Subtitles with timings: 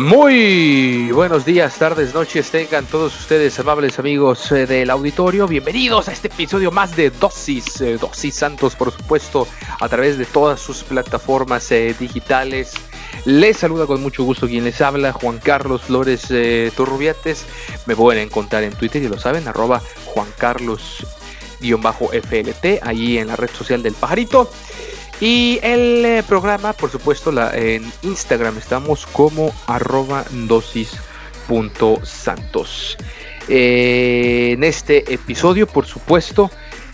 [0.00, 5.46] Muy buenos días, tardes, noches, tengan todos ustedes amables amigos eh, del auditorio.
[5.46, 9.46] Bienvenidos a este episodio más de Dosis, eh, Dosis Santos, por supuesto,
[9.78, 12.72] a través de todas sus plataformas eh, digitales.
[13.26, 16.28] Les saluda con mucho gusto quien les habla, Juan Carlos Flores
[16.74, 17.44] Turrubiates.
[17.84, 21.04] Me pueden encontrar en Twitter, y lo saben, arroba Juan Carlos-FLT,
[22.82, 24.50] ahí en la red social del pajarito.
[25.20, 32.96] Y el eh, programa, por supuesto, la, en Instagram estamos como arroba dosis.santos.
[33.46, 36.50] Eh, en este episodio, por supuesto,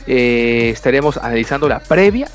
[0.09, 2.29] eh, estaremos analizando la previa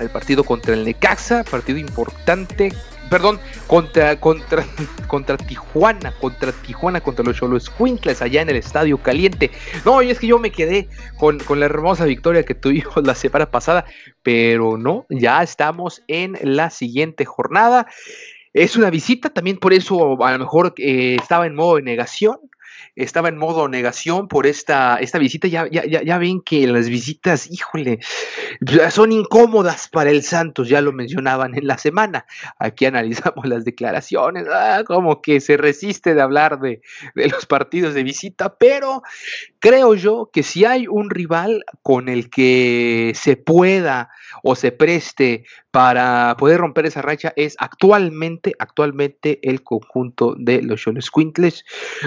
[0.00, 2.72] al partido contra el Necaxa, partido importante
[3.08, 4.64] perdón, contra, contra,
[5.06, 9.50] contra Tijuana, contra Tijuana, contra los Cholos Quintles allá en el Estadio Caliente.
[9.84, 13.14] No, y es que yo me quedé con, con la hermosa victoria que tuvimos la
[13.14, 13.84] semana pasada,
[14.22, 17.86] pero no, ya estamos en la siguiente jornada.
[18.54, 22.38] Es una visita, también por eso a lo mejor eh, estaba en modo de negación,
[22.96, 25.48] estaba en modo negación por esta, esta visita.
[25.48, 28.00] Ya, ya, ya ven que las visitas, híjole,
[28.90, 32.26] son incómodas para el Santos, ya lo mencionaban en la semana.
[32.58, 36.80] Aquí analizamos las declaraciones, ah, como que se resiste de hablar de,
[37.14, 39.02] de los partidos de visita, pero
[39.58, 44.10] creo yo que si hay un rival con el que se pueda
[44.42, 50.80] o se preste para poder romper esa racha es actualmente, actualmente el conjunto de los
[50.80, 51.64] Chones Quintles,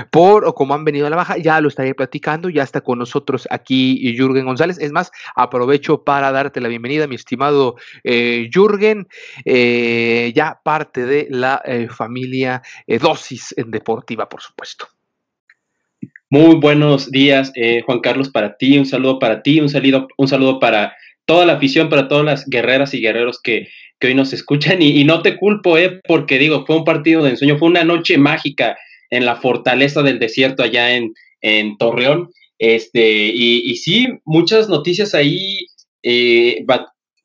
[0.09, 2.99] por o como han venido a la baja, ya lo estaré platicando, ya está con
[2.99, 4.77] nosotros aquí Jürgen González.
[4.79, 9.07] Es más, aprovecho para darte la bienvenida, mi estimado eh, Jürgen,
[9.43, 14.87] eh, ya parte de la eh, familia Dosis en Deportiva, por supuesto.
[16.29, 17.51] Muy buenos días,
[17.85, 20.93] Juan Carlos, para ti, un saludo para ti, un saludo, un saludo para
[21.25, 23.67] toda la afición, para todas las guerreras y guerreros que,
[24.03, 24.81] hoy nos escuchan.
[24.81, 28.17] Y, no te culpo, eh, porque digo, fue un partido de ensueño, fue una noche
[28.17, 28.77] mágica
[29.11, 32.31] en la fortaleza del desierto allá en, en Torreón.
[32.57, 35.67] Este, y, y, sí, muchas noticias ahí,
[36.03, 36.65] eh,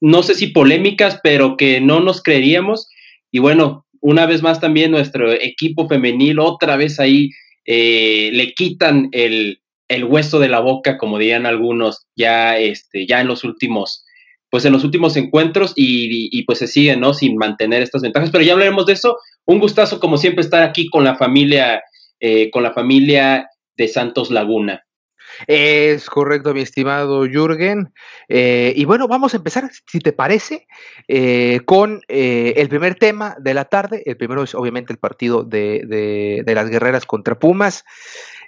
[0.01, 2.89] no sé si polémicas, pero que no nos creeríamos.
[3.31, 7.31] Y bueno, una vez más también nuestro equipo femenil, otra vez ahí
[7.67, 13.21] eh, le quitan el, el hueso de la boca, como dirían algunos, ya, este, ya
[13.21, 14.06] en los últimos,
[14.51, 17.15] pues en los últimos encuentros y, pues se siguen, ¿no?
[17.15, 19.19] Sin mantener estas ventajas, pero ya hablaremos de eso.
[19.45, 21.83] Un gustazo, como siempre, estar aquí con la familia,
[22.21, 24.83] eh, con la familia de Santos Laguna.
[25.47, 27.93] Es correcto, mi estimado Jürgen.
[28.29, 30.67] Eh, y bueno, vamos a empezar, si te parece,
[31.09, 34.03] eh, con el primer tema de la tarde.
[34.07, 37.85] El primero es obviamente el partido de, de las guerreras contra Pumas.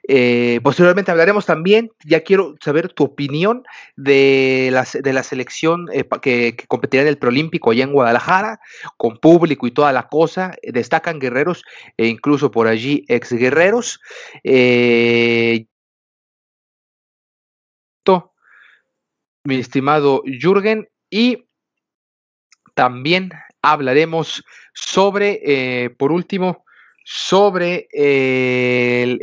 [0.06, 3.64] Eh, posteriormente hablaremos también, ya quiero saber tu opinión
[3.96, 8.60] de la, de la selección eh, que, competirá en el Preolímpico allá en Guadalajara,
[8.96, 10.54] con público y toda la cosa.
[10.62, 11.64] Destacan guerreros
[11.96, 14.00] e incluso por allí ex guerreros.
[14.44, 15.66] Eh,
[19.44, 21.46] mi estimado Jürgen, y
[22.74, 23.30] también
[23.62, 24.44] hablaremos
[24.74, 26.66] sobre, por último,
[27.10, 29.18] sobre el,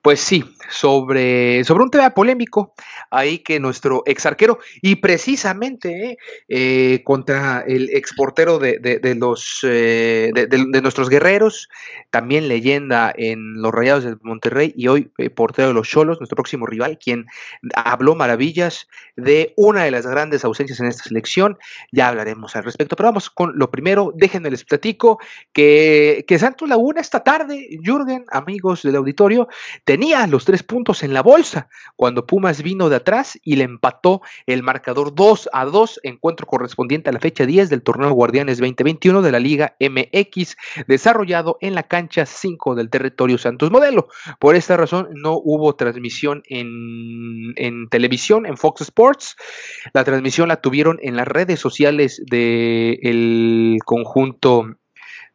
[0.00, 2.72] pues sí, sobre, sobre un tema polémico
[3.10, 6.16] ahí que nuestro ex arquero y precisamente eh,
[6.48, 11.68] eh, contra el exportero de, de, los eh, de, nuestros guerreros,
[12.10, 16.66] también leyenda en los Rayados de Monterrey y hoy portero de los Cholos, nuestro próximo
[16.66, 17.26] rival, quien
[17.74, 21.58] habló maravillas de una de las grandes ausencias en esta selección.
[21.92, 24.12] Ya hablaremos al respecto, pero vamos con lo primero.
[24.14, 25.18] Déjenme les platico
[25.52, 29.48] que, Santos Laguna esta tarde, Jürgen, amigos del auditorio,
[29.84, 34.22] tenía los tres puntos en la bolsa cuando Pumas vino de atrás y le empató
[34.46, 39.22] el marcador 2 a 2, encuentro correspondiente a la fecha 10 del torneo Guardianes 2021
[39.22, 40.56] de la Liga MX,
[40.86, 44.08] desarrollado en la cancha 5 del territorio Santos Modelo.
[44.38, 49.36] Por esta razón no hubo transmisión en, en televisión, en Fox Sports.
[49.92, 54.76] La transmisión la tuvieron en las redes sociales del conjunto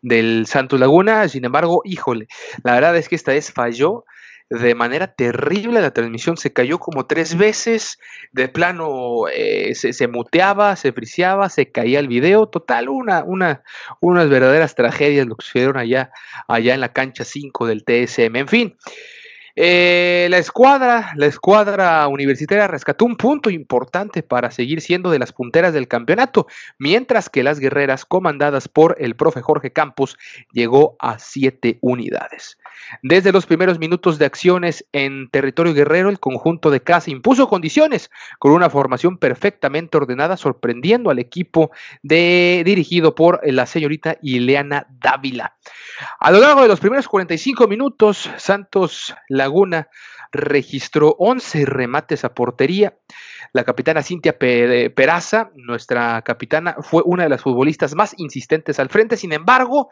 [0.02, 1.28] del Santos Laguna.
[1.30, 2.28] Sin embargo, híjole,
[2.64, 4.06] la verdad es que esta vez falló
[4.52, 8.00] de manera terrible la transmisión, se cayó como tres veces,
[8.34, 13.64] de plano eh, se, muteaba, se friseaba, se caía el video, total, una, una,
[14.02, 16.12] unas verdaderas tragedias lo que sucedieron allá,
[16.50, 18.36] allá en la cancha 5 del TSM.
[18.36, 18.78] En fin,
[19.56, 25.34] eh, la escuadra, la escuadra universitaria rescató un punto importante para seguir siendo de las
[25.34, 30.18] punteras del campeonato, mientras que las guerreras, comandadas por el profe Jorge Campos,
[30.52, 32.58] llegó a siete unidades.
[33.04, 38.10] Desde los primeros minutos de acciones en territorio guerrero, el conjunto de casa impuso condiciones
[38.40, 41.72] con una formación perfectamente ordenada, sorprendiendo al equipo
[42.02, 45.56] de, dirigido por la señorita Ileana Dávila.
[46.20, 49.90] A lo largo de los primeros 45 minutos, Santos Laguna
[50.32, 52.96] registró 11 remates a portería.
[53.54, 59.18] La capitana Cintia Peraza, nuestra capitana, fue una de las futbolistas más insistentes al frente,
[59.18, 59.90] sin embargo,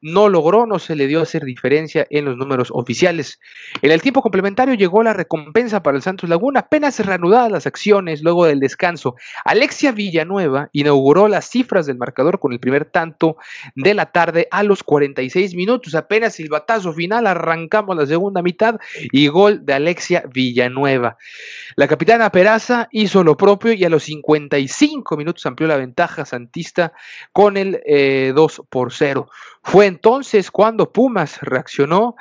[0.00, 3.38] no logró, no se le dio hacer diferencia en los números oficiales.
[3.82, 8.22] En el tiempo complementario llegó la recompensa para el Santos Laguna, apenas reanudadas las acciones
[8.22, 9.16] luego del descanso.
[9.44, 13.36] Alexia Villanueva inauguró las cifras del marcador con el primer tanto
[13.74, 18.80] de la tarde a los 46 minutos, apenas silbatazo final, arrancamos la segunda mitad
[19.12, 19.81] y gol de Alexia
[20.32, 21.16] Villanueva.
[21.76, 26.92] La capitana Peraza hizo lo propio y a los 55 minutos amplió la ventaja santista
[27.32, 29.28] con el 2 eh, por 0.
[29.62, 32.16] Fue entonces cuando Pumas reaccionó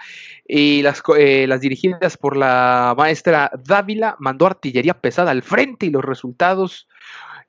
[0.48, 5.90] y las, eh, las dirigidas por la maestra Dávila mandó artillería pesada al frente y
[5.90, 6.88] los resultados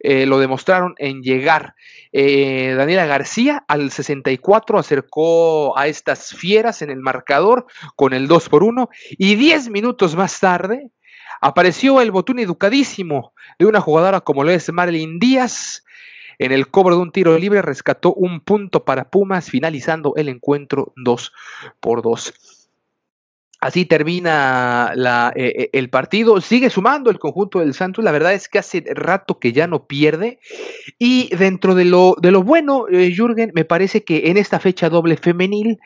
[0.02, 1.74] eh, lo demostraron en llegar.
[2.12, 7.64] Daniela García al 64 acercó a estas fieras en el marcador
[7.96, 10.90] con el 2 por 1 y 10 minutos más tarde
[11.44, 15.84] Apareció el botón educadísimo de una jugadora como lo es Marilyn Díaz.
[16.38, 20.92] En el cobro de un tiro libre rescató un punto para Pumas, finalizando el encuentro
[20.94, 21.32] 2
[21.80, 22.61] por 2.
[23.62, 24.92] Así termina
[25.36, 26.40] eh, eh, el partido.
[26.40, 28.02] Sigue sumando el conjunto del Santos.
[28.02, 30.40] La verdad es que hace rato que ya no pierde.
[30.98, 34.88] Y dentro de lo, de lo bueno, eh, Jürgen, me parece que en esta fecha
[34.88, 35.78] doble femenil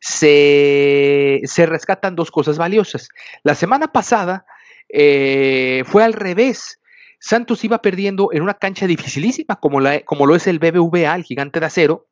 [0.00, 3.10] se, se rescatan dos cosas valiosas.
[3.44, 4.44] La semana pasada
[4.88, 6.80] eh, fue al revés.
[7.20, 11.22] Santos iba perdiendo en una cancha dificilísima como, la, como lo es el BBVA, el
[11.22, 12.08] gigante de acero.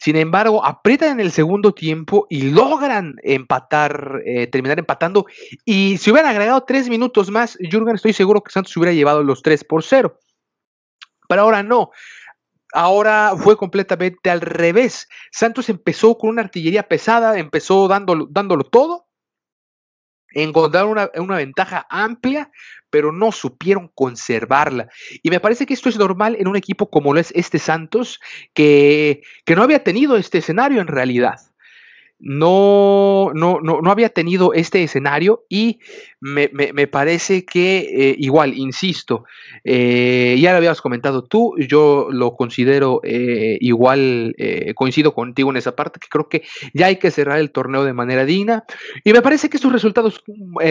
[0.00, 5.26] Sin embargo, aprietan en el segundo tiempo y logran empatar, eh, terminar empatando.
[5.66, 9.42] Y si hubieran agregado tres minutos más, Jürgen, estoy seguro que Santos hubiera llevado los
[9.42, 10.18] tres por cero.
[11.28, 11.90] Pero ahora no.
[12.72, 15.06] Ahora fue completamente al revés.
[15.32, 19.09] Santos empezó con una artillería pesada, empezó dándolo, dándolo todo
[20.32, 22.50] encontraron una, una, ventaja amplia,
[22.90, 24.88] pero no supieron conservarla.
[25.22, 28.20] Y me parece que esto es normal en un equipo como lo es este Santos,
[28.54, 31.49] que, que no había tenido este escenario en realidad
[32.20, 35.80] no, no, no, no, había tenido este escenario y
[36.20, 36.48] me,
[36.86, 39.24] parece que eh, igual, insisto,
[39.64, 44.34] eh, ya lo habías comentado tú, yo lo considero eh, igual,
[44.74, 46.42] coincido contigo en esa parte, que creo que
[46.74, 48.64] ya hay que cerrar el torneo de manera digna
[49.02, 50.22] y me parece que estos resultados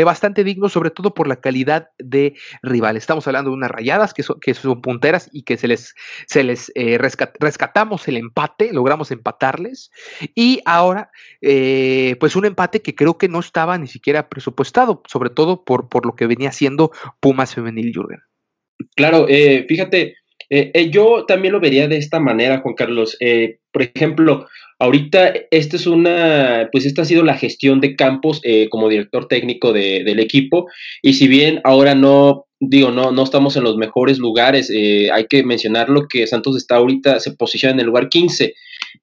[0.06, 2.96] bastante dignos, sobre todo por la calidad de rival.
[2.96, 5.96] Estamos hablando de unas rayadas que son, que son punteras y que se les,
[6.28, 6.72] se les
[7.40, 9.92] rescatamos el empate, logramos empatarles
[10.36, 11.10] y ahora
[11.42, 15.90] eh, pues un empate que creo que no estaba ni siquiera presupuestado, sobre todo por,
[15.90, 18.20] por lo que venía siendo Pumas Femenil Jürgen.
[18.96, 20.16] Claro, eh, fíjate,
[20.50, 23.18] eh, yo también lo vería de esta manera, Juan Carlos.
[23.72, 24.48] por ejemplo,
[24.80, 29.72] ahorita esta es una, pues esta ha sido la gestión de Campos como director técnico
[29.72, 30.68] del equipo,
[31.02, 34.70] y si bien ahora no digo, no, no estamos en los mejores lugares.
[34.70, 38.54] hay que mencionarlo que Santos está ahorita, se posiciona en el lugar 15.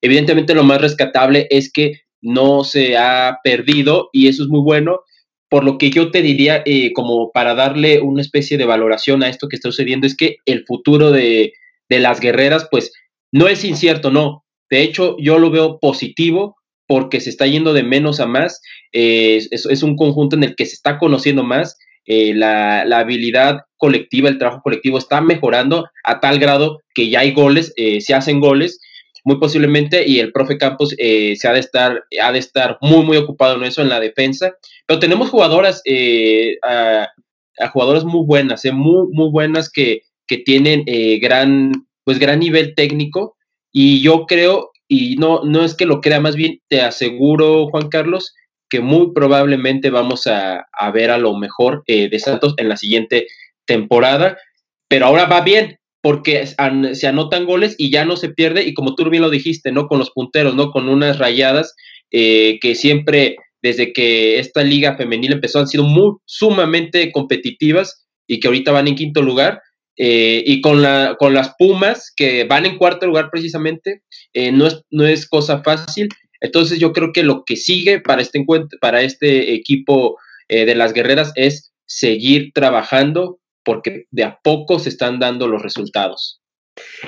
[0.02, 5.00] Evidentemente lo más rescatable es que no se ha perdido y eso es muy bueno.
[5.49, 9.28] por lo que yo te diría, eh, como para darle una especie de valoración a
[9.28, 11.52] esto que está sucediendo, es que el futuro de,
[11.88, 12.92] las guerreras, pues
[13.30, 14.44] no es incierto, no.
[14.68, 16.56] De hecho, yo lo veo positivo
[16.88, 18.61] porque se está yendo de menos a más.
[18.92, 21.78] Eh, es, un conjunto en el que se está conociendo más.
[22.06, 27.32] Eh, la, habilidad colectiva, el trabajo colectivo está mejorando a tal grado que ya hay
[27.32, 28.80] goles, se hacen goles
[29.26, 33.04] muy posiblemente, y el profe Campos eh, se ha de estar, ha de estar muy,
[33.04, 34.54] muy ocupado en eso, en la defensa.
[34.87, 37.09] Pero tenemos jugadoras, eh, a,
[37.73, 40.85] jugadoras muy buenas, eh, muy, muy buenas que, que tienen
[41.21, 41.73] gran,
[42.04, 43.37] pues, gran nivel técnico.
[43.73, 47.88] Y yo creo, y no, no es que lo crea, más bien te aseguro, Juan
[47.88, 48.33] Carlos,
[48.71, 53.26] que muy probablemente vamos a, a ver a lo mejor de Santos en la siguiente
[53.64, 54.38] temporada.
[54.88, 58.94] Pero ahora va bien, porque se anotan goles y ya no se pierde, y como
[58.94, 59.88] tú bien lo dijiste, ¿no?
[59.88, 60.70] Con los punteros, ¿no?
[60.70, 61.75] Con unas rayadas
[62.12, 68.38] eh, que siempre, desde que esta liga femenil empezó, han sido muy sumamente competitivas y
[68.38, 69.60] que ahorita van en quinto lugar.
[69.96, 74.68] Eh, y con, la, con las Pumas, que van en cuarto lugar precisamente, eh, no,
[74.68, 76.08] es, no es cosa fácil.
[76.40, 80.92] Entonces yo creo que lo que sigue para este encuentro, para este equipo de las
[80.92, 86.40] guerreras es seguir trabajando porque de a poco se están dando los resultados.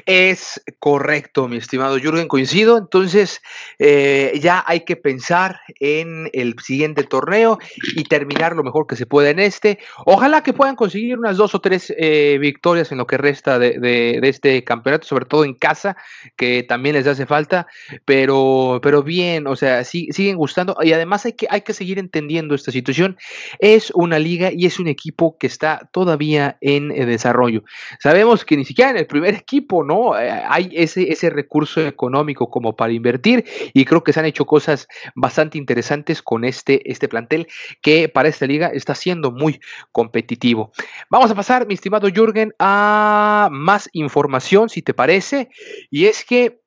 [0.06, 2.78] Es correcto, mi estimado Jürgen, coincido.
[2.78, 3.40] Entonces,
[3.78, 7.58] eh, ya hay que pensar en el siguiente torneo
[7.96, 9.78] y terminar lo mejor que se pueda en este.
[10.06, 14.20] Ojalá que puedan conseguir unas dos o tres eh, victorias en lo que resta de,
[14.22, 15.96] este campeonato, sobre todo en casa,
[16.37, 17.66] que también les hace falta.
[18.04, 20.76] Pero, pero bien, o sea, siguen gustando.
[20.82, 23.16] Y además hay que, hay que seguir entendiendo esta situación.
[23.58, 27.62] Es una liga y es un equipo que está todavía en eh, desarrollo.
[28.00, 30.18] Sabemos que ni siquiera en el primer equipo ¿no?
[30.18, 34.44] Eh, hay ese, ese recurso económico como para invertir y creo que se han hecho
[34.44, 37.48] cosas bastante interesantes con este, este plantel
[37.82, 39.60] que para esta liga está siendo muy
[39.92, 40.72] competitivo.
[41.10, 45.48] Vamos a pasar, mi estimado Jürgen, a más información, si te parece,
[45.90, 46.60] y es que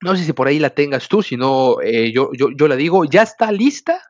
[0.00, 3.04] no sé si por ahí la tengas tú, si no, eh, yo, yo, la digo,
[3.04, 4.02] ya está lista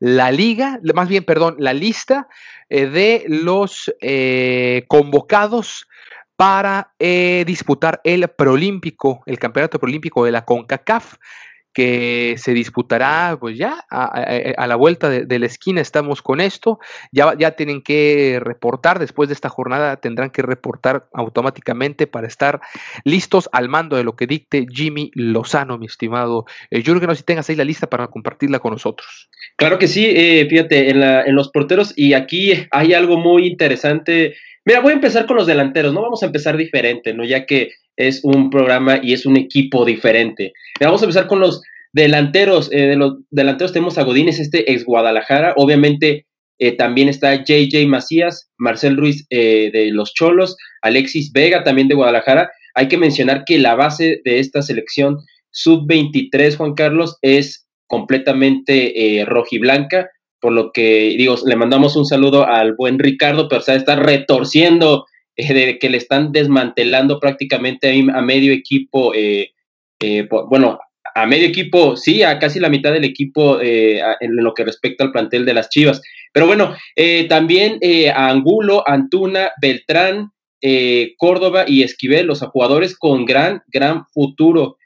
[0.00, 2.28] la liga, más bien, perdón, la lista
[2.68, 3.94] eh, de los
[4.88, 5.86] convocados
[6.36, 11.14] para eh, disputar el Prolímpico, el Campeonato Prolímpico de la CONCACAF,
[11.74, 15.80] que se disputará pues ya a, la vuelta de, la esquina.
[15.80, 16.78] Estamos con esto,
[17.10, 22.60] ya, ya tienen que reportar, después de esta jornada tendrán que reportar automáticamente para estar
[23.02, 27.24] listos al mando de lo que dicte Jimmy Lozano, mi estimado eh, Jürgen, no si
[27.24, 29.28] tengas ahí la lista para compartirla con nosotros.
[29.56, 33.48] Claro que sí, eh, fíjate, en, la, en los porteros y aquí hay algo muy
[33.48, 36.02] interesante Mira, voy a empezar con los delanteros, ¿no?
[36.02, 37.24] Vamos a empezar diferente, ¿no?
[37.24, 40.52] Ya que es un programa y es un equipo diferente.
[40.80, 42.70] vamos a empezar con los delanteros.
[42.72, 45.52] Eh, de los delanteros tenemos a Godínez, este ex Guadalajara.
[45.56, 46.26] Obviamente
[46.58, 51.94] eh, también está JJ Macías, Marcel Ruiz eh, de los Cholos, Alexis Vega también de
[51.94, 52.50] Guadalajara.
[52.74, 55.18] Hay que mencionar que la base de esta selección
[55.50, 60.10] sub-23, Juan Carlos, es completamente rojiblanca
[60.44, 65.06] por lo que digo, le mandamos un saludo al buen Ricardo, pero se está retorciendo
[65.36, 69.52] eh, de que le están desmantelando prácticamente a, medio equipo, eh,
[70.00, 70.80] eh, bueno,
[71.14, 75.12] a medio equipo, sí, a casi la mitad del equipo en lo que respecta al
[75.12, 76.02] plantel de las Chivas.
[76.30, 76.74] Pero bueno,
[77.30, 77.78] también
[78.14, 80.32] a Angulo, Antuna, Beltrán,
[81.16, 84.76] Córdoba y Esquivel, los jugadores con gran, gran futuro.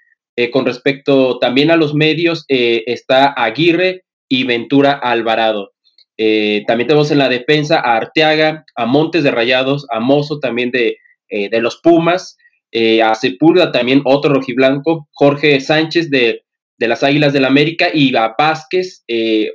[0.52, 5.72] con respecto también a los medios, está Aguirre, y Ventura Alvarado.
[6.18, 10.72] Eh, también tenemos en la defensa a Arteaga, a Montes de Rayados, a Mozo también
[10.72, 12.36] de, eh, de los Pumas,
[12.72, 16.42] eh, a Sepúlveda también otro rojiblanco, Jorge Sánchez de,
[16.76, 19.04] de las Águilas del la América y a Vázquez,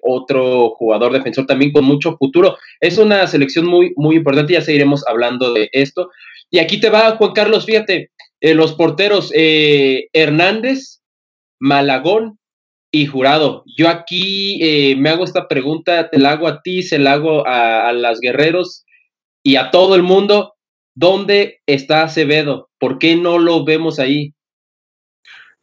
[0.01, 2.57] otro jugador defensor también con mucho futuro.
[2.79, 6.09] Es una selección muy, muy importante, ya seguiremos hablando de esto.
[6.49, 8.09] Y aquí te va Juan Carlos, fíjate,
[8.41, 11.01] los porteros Hernández,
[11.59, 12.39] Malagón,
[12.95, 16.99] y jurado, yo aquí eh, me hago esta pregunta, te la hago a ti, se
[16.99, 18.85] la hago a, las guerreros
[19.41, 20.53] y a todo el mundo.
[20.93, 22.69] ¿Dónde está Acevedo?
[22.77, 24.35] ¿Por qué no lo vemos ahí?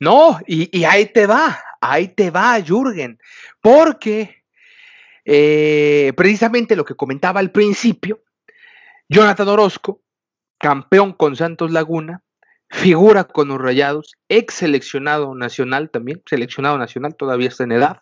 [0.01, 3.17] No, y, ahí te va, ahí te va, Jürgen,
[3.61, 4.43] porque
[5.25, 8.25] eh, precisamente lo que comentaba al principio,
[9.09, 10.03] Jonathan Orozco,
[10.59, 12.25] campeón con Santos Laguna,
[12.71, 17.99] figura con los Rayados, ex seleccionado nacional también, seleccionado nacional, todavía está en edad.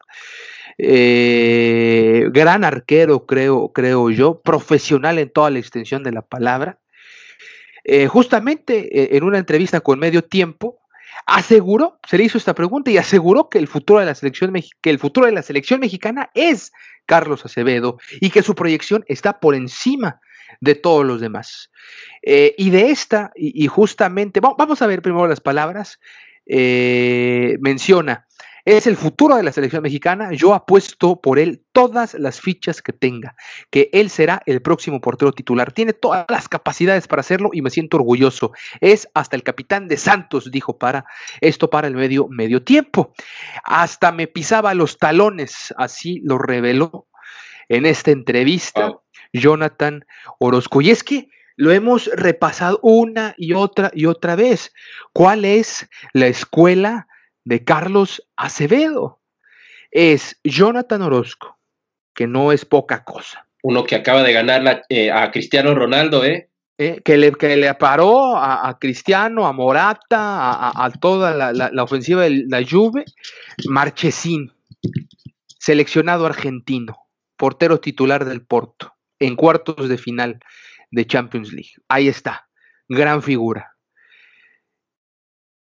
[0.77, 6.79] Eh, gran arquero, creo, creo yo, profesional en toda la extensión de la palabra.
[7.83, 10.79] Eh, justamente eh, en una entrevista con Medio Tiempo,
[11.27, 14.91] aseguró, se le hizo esta pregunta y aseguró que el futuro de la selección, que
[14.91, 16.73] el futuro de la selección mexicana es
[17.07, 20.21] Carlos Acevedo, y que su proyección está por encima
[20.61, 21.71] de todos los demás.
[22.23, 26.01] Eh, y de esta, y, justamente, vamos a ver primero las palabras,
[26.47, 28.27] eh, menciona,
[28.77, 30.31] es el futuro de la selección mexicana.
[30.35, 33.35] Yo apuesto por él todas las fichas que tenga,
[33.71, 35.73] que él será el próximo portero titular.
[35.73, 38.53] Tiene todas las capacidades para hacerlo y me siento orgulloso.
[38.83, 41.07] Es hasta el capitán de Santos, dijo para
[41.41, 43.15] esto para el medio medio tiempo.
[43.65, 47.07] Hasta me pisaba los talones, así lo reveló
[47.71, 48.99] en esta entrevista
[49.33, 50.05] Jonathan
[50.39, 50.81] Orozco.
[50.81, 54.73] Y es que lo hemos repasado una y otra y otra vez.
[55.13, 57.09] ¿Cuál es la escuela
[57.49, 59.21] de Carlos Acevedo.
[59.91, 61.59] Es Jonathan Orozco,
[62.15, 63.47] que no es poca cosa.
[63.63, 66.51] Uno que acaba de ganar eh, a Cristiano Ronaldo, ¿eh?
[66.77, 72.45] eh que, le, que le paró a, Cristiano, a Morata, a, toda la, ofensiva de
[72.49, 73.07] la Juve.
[73.67, 74.53] Marchesín,
[75.59, 76.99] seleccionado argentino,
[77.39, 80.41] portero titular del Porto, en cuartos de final
[80.91, 81.73] de Champions League.
[81.89, 82.49] Ahí está,
[82.89, 83.77] gran figura.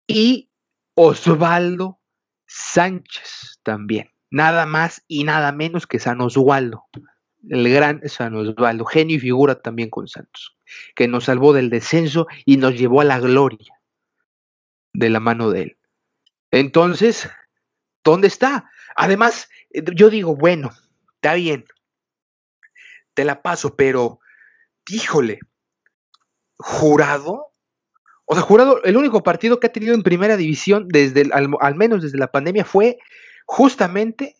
[0.07, 0.49] Y
[0.95, 1.99] Osvaldo
[2.45, 4.11] Sánchez también.
[4.29, 6.85] Nada más y nada menos que San Osvaldo.
[7.49, 10.57] El gran San Osvaldo, genio y figura también con Santos,
[10.95, 13.79] que nos salvó del descenso y nos llevó a la gloria
[14.93, 15.77] de la mano de él.
[16.51, 17.29] Entonces,
[18.03, 18.69] ¿dónde está?
[18.95, 19.49] Además,
[19.93, 20.71] yo digo, bueno,
[21.15, 21.65] está bien,
[23.15, 24.19] te la paso, pero,
[24.87, 25.39] híjole,
[26.57, 27.55] jurado
[28.25, 32.01] o sea, Jurado, el único partido que ha tenido en primera división, desde al, menos
[32.01, 32.97] desde la pandemia, fue
[33.45, 34.35] justamente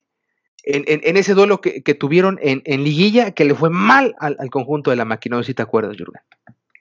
[0.64, 5.06] en, ese duelo que, tuvieron en, Liguilla, que le fue mal al, conjunto de la
[5.06, 5.42] máquina.
[5.44, 6.22] Si te acuerdas, Jurgen.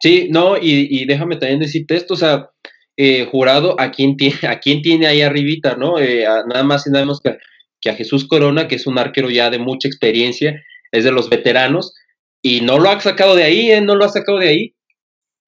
[0.00, 2.50] Sí, no, y, déjame también decirte esto, o sea,
[2.96, 5.98] eh, Jurado, ¿a quién, tiene, ¿a quién tiene ahí arribita, no?
[5.98, 9.50] Eh, nada más y nada menos que a Jesús Corona, que es un arquero ya
[9.50, 10.58] de mucha experiencia,
[10.94, 11.94] es de los veteranos,
[12.42, 13.80] y no lo ha sacado de ahí, ¿eh?
[13.80, 14.74] No lo ha sacado de ahí.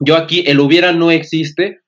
[0.01, 1.81] Yo aquí, el hubiera no existe,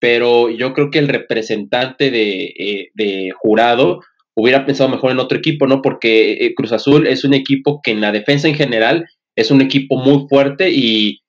[0.00, 4.00] pero yo creo que el representante de, eh, jurado
[4.34, 5.82] hubiera pensado mejor en otro equipo, ¿no?
[5.82, 9.06] Porque eh, Cruz Azul es un equipo que en la defensa en general
[9.36, 11.20] es un equipo muy fuerte y,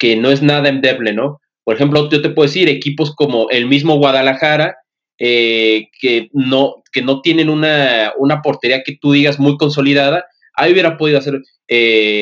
[0.00, 1.38] que no es nada endeble, ¿no?
[1.64, 4.76] Por ejemplo, yo te puedo decir, equipos como el mismo Guadalajara,
[5.18, 10.24] eh, que, no, que no tienen una, una, portería que tú digas muy consolidada,
[10.56, 11.40] ahí hubiera podido hacer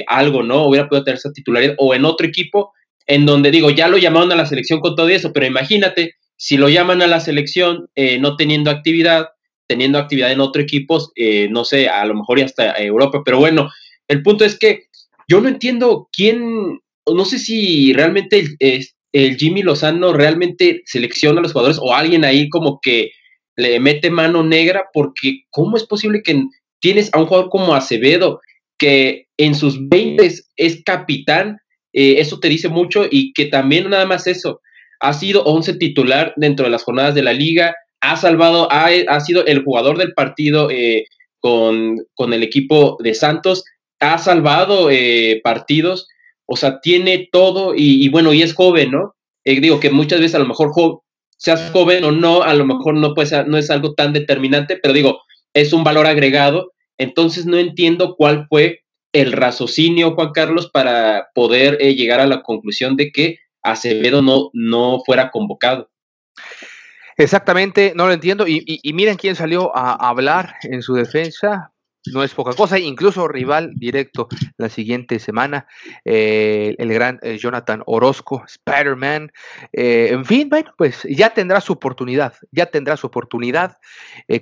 [0.07, 0.66] algo, ¿no?
[0.66, 2.73] Hubiera podido tener esa titularidad, o en otro equipo
[3.07, 6.57] en donde digo, ya lo llamaron a la selección con todo eso, pero imagínate, si
[6.57, 9.29] lo llaman a la selección eh, no teniendo actividad,
[9.66, 13.38] teniendo actividad en otro equipo, eh, no sé, a lo mejor ya hasta Europa, pero
[13.38, 13.70] bueno,
[14.09, 14.85] el punto es que
[15.29, 21.42] yo no entiendo quién, no sé si realmente el, el Jimmy Lozano realmente selecciona a
[21.42, 23.11] los jugadores o alguien ahí como que
[23.57, 26.42] le mete mano negra, porque ¿cómo es posible que
[26.85, 28.42] tienes a un jugador como Acevedo,
[28.77, 31.57] que en sus 20 es capitán,
[31.94, 34.61] eh, eso te dice mucho y que también nada más eso,
[35.01, 39.20] ha sido 11 titular dentro de las jornadas de la liga, ha salvado, ha, ha
[39.20, 41.07] sido el jugador del partido eh,
[41.40, 43.64] con, el equipo de Santos,
[44.01, 46.07] ha salvado eh, partidos,
[46.44, 49.14] o sea, tiene todo y, bueno, y es joven, ¿no?
[49.47, 50.70] digo que muchas veces a lo mejor
[51.38, 54.77] seas joven o no, a lo mejor no, puede ser, no es algo tan determinante,
[54.77, 55.23] pero digo,
[55.55, 58.80] es un valor agregado, entonces no entiendo cuál fue
[59.12, 64.50] el raciocinio, Juan Carlos, para poder eh, llegar a la conclusión de que Acevedo no,
[64.52, 65.88] no fuera convocado.
[67.16, 68.46] Exactamente, no lo entiendo.
[68.46, 71.72] Y, miren quién salió a hablar en su defensa.
[72.12, 75.67] No es poca cosa, incluso rival directo la siguiente semana,
[76.05, 79.33] eh, el gran eh, Jonathan Orozco, Spider-Man.
[79.73, 83.79] en fin, bueno, pues ya tendrá su oportunidad, ya tendrá su oportunidad.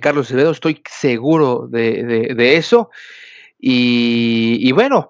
[0.01, 2.89] Carlos Acevedo, estoy seguro de, de eso.
[3.65, 5.09] Y, bueno,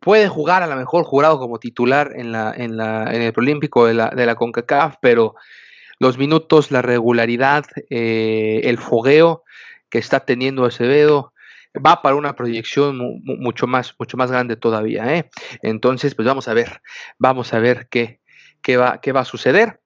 [0.00, 3.86] puede jugar a lo mejor jurado como titular en, la, en, la, en el Prolímpico
[3.86, 5.36] de la, de la CONCACAF, pero
[6.00, 9.44] los minutos, la regularidad, eh, el fogueo
[9.88, 11.32] que está teniendo Acevedo,
[11.74, 15.14] va para una proyección mucho más, mucho más grande todavía.
[15.14, 15.30] ¿eh?
[15.62, 16.80] Entonces, pues vamos a ver,
[17.18, 18.20] vamos a ver qué,
[18.62, 19.80] qué, va, qué va a suceder.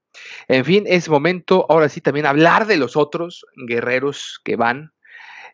[0.48, 4.92] En fin, es momento ahora sí también hablar de los otros guerreros que van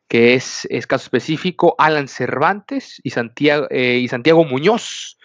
[0.09, 5.19] que es, caso específico, Alan Cervantes y Santiago, eh, y Santiago Muñoz.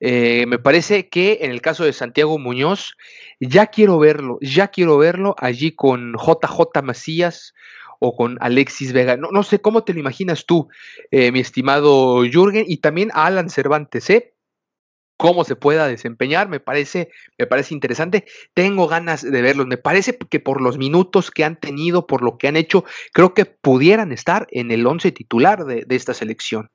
[0.00, 2.96] Eh, me parece que en el caso de Santiago Muñoz,
[3.40, 7.54] ya quiero verlo, ya quiero verlo allí con JJ Macías
[7.98, 9.16] o con Alexis Vega.
[9.16, 10.68] No, no sé cómo te lo imaginas tú,
[11.10, 14.36] eh, mi estimado Jürgen, y también a Alan Cervantes, ¿eh?
[15.16, 18.24] cómo se pueda desempeñar, me parece, me parece interesante.
[18.54, 19.66] Tengo ganas de verlos.
[19.66, 23.34] Me parece que por los minutos que han tenido, por lo que han hecho, creo
[23.34, 26.70] que pudieran estar en el once titular de, esta selección.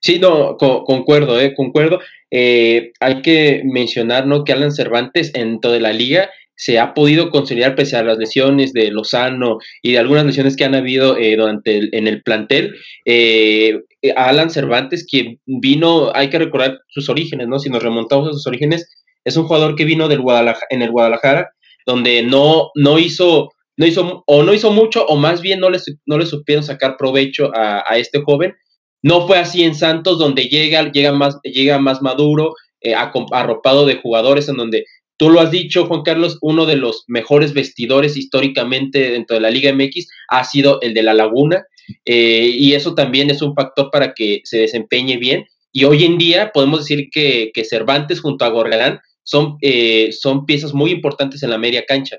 [0.00, 2.00] Sí, no, concuerdo, eh, concuerdo.
[2.30, 4.44] Eh, hay que mencionar ¿no?
[4.44, 8.72] que Alan Cervantes en toda la liga se ha podido consolidar pese a las lesiones
[8.72, 12.74] de Lozano y de algunas lesiones que han habido eh, durante en el plantel.
[13.04, 13.80] Eh,
[14.16, 17.60] Alan Cervantes, quien vino, hay que recordar sus orígenes, ¿no?
[17.60, 18.90] Si nos remontamos a sus orígenes,
[19.24, 21.48] es un jugador que vino del Guadalajara, en el Guadalajara,
[21.86, 25.78] donde no, no hizo, no hizo, o no hizo mucho, o más bien no le,
[26.06, 28.56] no le supieron sacar provecho a, este joven.
[29.00, 33.96] No fue así en Santos, donde llega, llega, más, llega más maduro, eh, arropado de
[33.96, 34.84] jugadores en donde
[35.18, 39.50] Tú lo has dicho, Juan Carlos, uno de los mejores vestidores históricamente dentro de la
[39.50, 41.66] Liga MX ha sido el de la Laguna,
[42.04, 45.44] eh, y eso también es un factor para que se desempeñe bien.
[45.72, 50.72] Y hoy en día podemos decir que, Cervantes junto a Gorriarán son, eh, son piezas
[50.72, 52.18] muy importantes en la media cancha.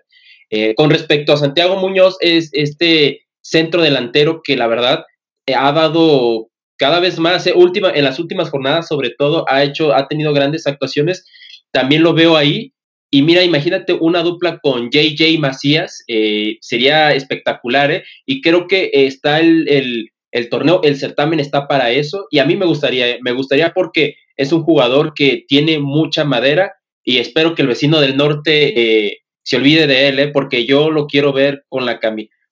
[0.49, 5.05] Eh, con respecto a Santiago Muñoz, es este centro delantero que la verdad
[5.47, 10.09] ha dado cada vez más, última, en las últimas jornadas sobre todo, ha hecho, ha
[10.09, 11.25] tenido grandes actuaciones.
[11.71, 12.73] También lo veo ahí
[13.11, 18.03] y mira, imagínate una dupla con JJ Macías, eh, sería espectacular, ¿eh?
[18.25, 20.11] Y creo que está el,
[20.51, 22.27] torneo, el certamen está para eso.
[22.29, 26.73] Y a mí me gustaría, me gustaría porque es un jugador que tiene mucha madera
[27.03, 30.27] y espero que el vecino del norte eh, se olvide de él, ¿eh?
[30.27, 31.99] porque yo lo quiero ver con la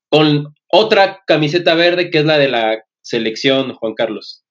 [0.10, 4.44] con otra camiseta verde que es la de la selección, Juan Carlos.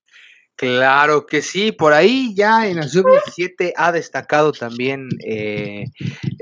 [0.57, 5.85] Claro que sí, por ahí ya en la sub-17 ha destacado también eh,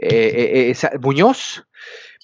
[0.00, 1.64] eh, eh, Muñoz.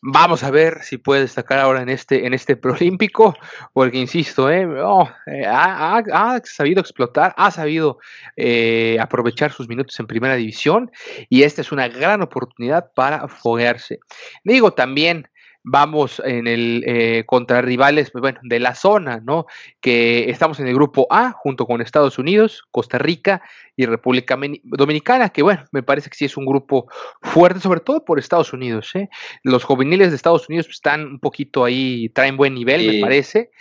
[0.03, 5.11] Vamos a ver si puede destacar ahora en este, en este porque insisto, oh,
[5.47, 7.99] ha, sabido explotar, ha sabido
[8.99, 10.91] aprovechar sus minutos en primera división
[11.29, 13.99] y esta es una gran oportunidad para foguearse.
[14.43, 15.29] Digo también,
[15.63, 19.47] vamos en el eh, contra rivales, pues, bueno, de la zona, ¿no?
[19.81, 23.43] Que estamos en el grupo A junto con Estados Unidos, Costa Rica
[23.81, 26.87] y República Dominicana, que bueno, me parece que sí es un grupo
[27.23, 28.91] fuerte, sobre todo por Estados Unidos.
[28.95, 29.09] ¿eh?
[29.43, 33.53] Los juveniles de Estados Unidos están un poquito ahí, traen buen nivel, me parece.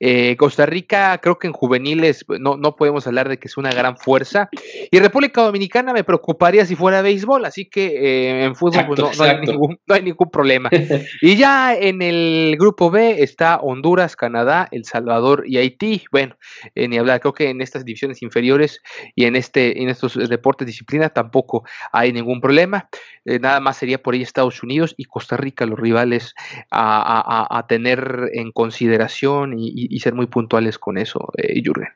[0.00, 3.56] Eh, Costa Rica, creo que en juveniles pues, no, no podemos hablar de que es
[3.56, 4.48] una gran fuerza.
[4.90, 9.24] Y República Dominicana me preocuparía si fuera béisbol, así que eh, en fútbol pues, no,
[9.24, 10.70] hay ningún, no hay ningún problema.
[11.22, 16.02] y ya en el grupo B está Honduras, Canadá, El Salvador y Haití.
[16.10, 16.36] Bueno,
[16.74, 18.80] ni hablar, creo que en estas divisiones inferiores
[19.14, 22.88] y en este en estos eh, deportes disciplina tampoco hay ningún problema.
[23.24, 26.34] Eh, nada más sería por ahí Estados Unidos y Costa Rica los rivales
[26.70, 31.88] a, tener en consideración y, ser muy puntuales con eso, eh, Jürgen.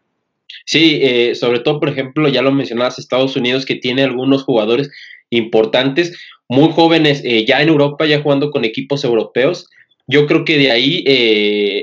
[0.67, 4.91] Sí, sobre todo, por ejemplo, ya lo mencionabas, Estados Unidos que tiene algunos jugadores
[5.31, 9.69] importantes, muy jóvenes, ya en Europa, ya jugando con equipos europeos.
[10.07, 11.05] Yo creo que de ahí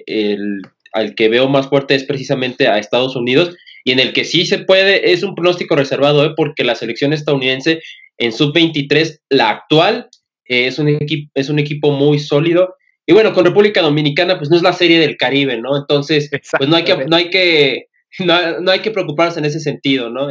[0.06, 0.62] el,
[0.94, 3.56] al que veo más fuerte es precisamente a Estados Unidos
[3.90, 6.34] y en el que sí se puede, es un pronóstico reservado, ¿eh?
[6.38, 7.82] porque la selección estadounidense
[8.20, 10.10] en sub-23, la actual,
[10.46, 10.96] eh, es, un
[11.34, 12.76] es un equipo muy sólido.
[13.08, 15.76] Y bueno, con República Dominicana, pues no es la serie del Caribe, ¿no?
[15.76, 17.88] Entonces, pues no hay que, no hay que,
[18.20, 20.28] no, hay que preocuparse en ese sentido, ¿no?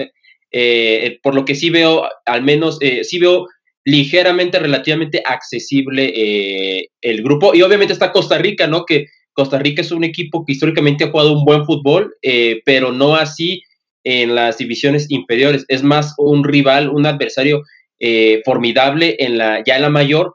[0.52, 3.48] Eh, por lo que sí veo, al menos, sí veo
[3.84, 7.56] ligeramente, relativamente accesible el grupo.
[7.56, 8.84] Y obviamente está Costa Rica, ¿no?
[8.84, 9.06] Que
[9.38, 13.14] Costa Rica es un equipo que históricamente ha jugado un buen fútbol, eh, pero no
[13.14, 13.62] así
[14.02, 15.64] en las divisiones inferiores.
[15.68, 17.62] Es más un rival, un adversario
[18.00, 20.34] eh, formidable en la, ya en la mayor,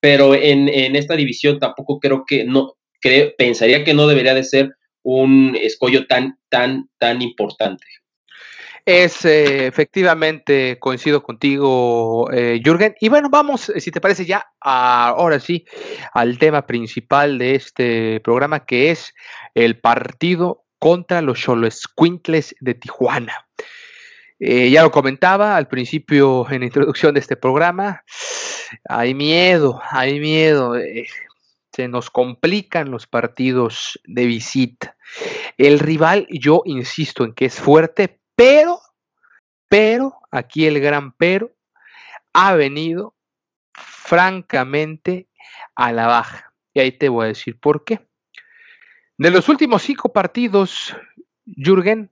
[0.00, 4.74] pero en, esta división tampoco creo que no, creo, pensaría que no debería de ser
[5.02, 7.86] un escollo tan, tan, tan importante.
[8.84, 12.96] Es eh, efectivamente, coincido contigo, eh, Jürgen.
[13.00, 15.64] Y bueno, vamos, eh, si te parece ya, ahora sí,
[16.12, 19.14] al tema principal de este programa, que es
[19.54, 21.46] el partido contra los
[21.96, 23.46] Quintles de Tijuana.
[24.40, 28.02] ya lo comentaba al principio en la introducción de este programa,
[28.88, 30.74] hay miedo, hay miedo,
[31.72, 34.96] se nos complican los partidos de visita.
[35.56, 38.80] El rival, yo insisto en que es fuerte, pero,
[39.68, 41.52] pero, aquí el gran pero,
[42.32, 43.14] ha venido
[43.74, 45.28] francamente
[45.74, 46.52] a la baja.
[46.74, 48.06] Y ahí te voy a decir por qué.
[49.18, 50.96] De los últimos cinco partidos,
[51.44, 52.10] Jürgen,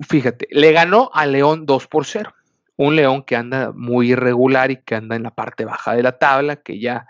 [0.00, 2.34] fíjate, le ganó a León 2 por 0.
[2.76, 6.18] Un León que anda muy irregular y que anda en la parte baja de la
[6.18, 7.08] tabla, que ya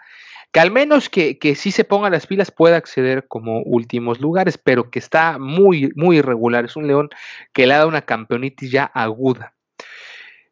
[0.52, 4.58] que al menos que, que sí se ponga las pilas pueda acceder como últimos lugares,
[4.58, 6.64] pero que está muy, muy irregular.
[6.64, 7.10] Es un león
[7.52, 9.54] que le dado una campeonitis ya aguda.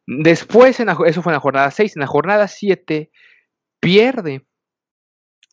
[0.05, 3.11] Después, en eso fue en la jornada 6, en la jornada 7
[3.79, 4.45] pierde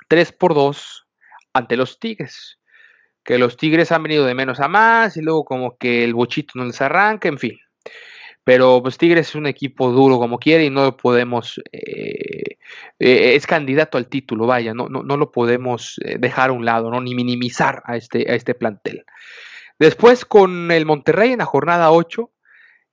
[0.08, 1.06] 3 por 2
[1.54, 2.60] ante los Tigres.
[3.24, 6.52] Que los Tigres han venido de menos a más y luego como que el bochito
[6.56, 7.58] no les arranca, en fin.
[8.44, 12.58] Pero pues Tigres es un equipo duro como quiere y no lo podemos, eh,
[12.98, 16.66] eh, es candidato al título, vaya, no, no, no lo podemos eh, dejar a un
[16.66, 17.00] lado, ¿no?
[17.00, 19.04] ni minimizar a este, a este plantel.
[19.78, 22.30] Después con el Monterrey en la jornada 8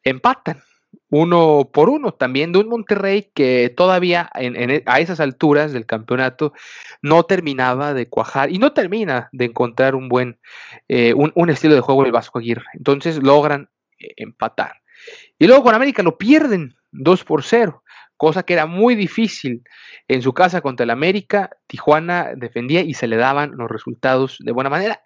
[0.04, 0.64] empatan
[1.10, 6.54] uno por uno, también de un Monterrey que todavía e, a esas alturas del campeonato
[7.02, 10.40] no terminaba de cuajar y no termina de encontrar un buen,
[10.88, 12.66] un, un, estilo de juego del Vasco Aguirre.
[12.74, 14.81] Entonces logran empatar.
[15.40, 17.84] Y luego con América lo pierden 2 por 0,
[18.18, 19.64] cosa que era muy difícil.
[20.08, 24.52] En su casa contra el América, Tijuana defendía y se le daban los resultados de
[24.52, 25.02] buena manera.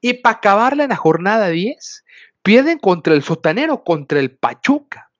[0.00, 2.04] Y para acabarla en la jornada 10,
[2.42, 5.10] pierden contra el sotanero, contra el Pachuca.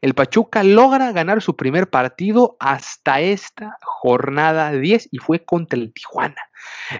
[0.00, 5.92] El Pachuca logra ganar su primer partido hasta esta jornada 10 y fue contra el
[5.92, 6.42] Tijuana.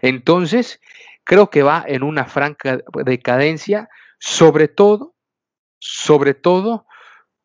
[0.03, 0.81] Entonces,
[1.25, 5.14] creo que va en una franca decadencia, sobre todo,
[5.87, 6.87] sobre todo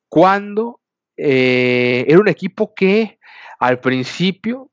[0.07, 0.79] cuando
[1.17, 3.19] eh, era un equipo que
[3.59, 4.71] al principio,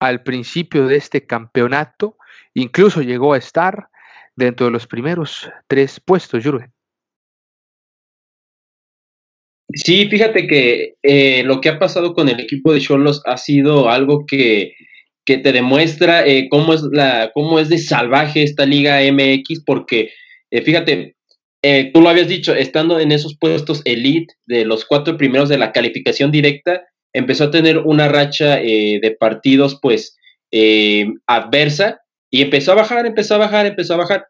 [0.00, 2.16] al principio de este campeonato,
[2.54, 3.88] incluso llegó a estar
[4.34, 6.72] dentro de los primeros tres puestos, Jürgen.
[9.74, 13.90] Sí, fíjate que eh, lo que ha pasado con el equipo de Cholos ha sido
[13.90, 14.74] algo que,
[15.26, 20.12] que te demuestra eh, cómo, es la, cómo es de salvaje esta Liga MX, porque
[20.64, 21.16] fíjate,
[21.66, 25.56] eh, tú lo habías dicho, estando en esos puestos elite de los cuatro primeros de
[25.56, 26.82] la calificación directa,
[27.14, 30.14] empezó a tener una racha eh, de partidos pues
[30.50, 34.26] eh, adversa y empezó a bajar, empezó a bajar, empezó a bajar.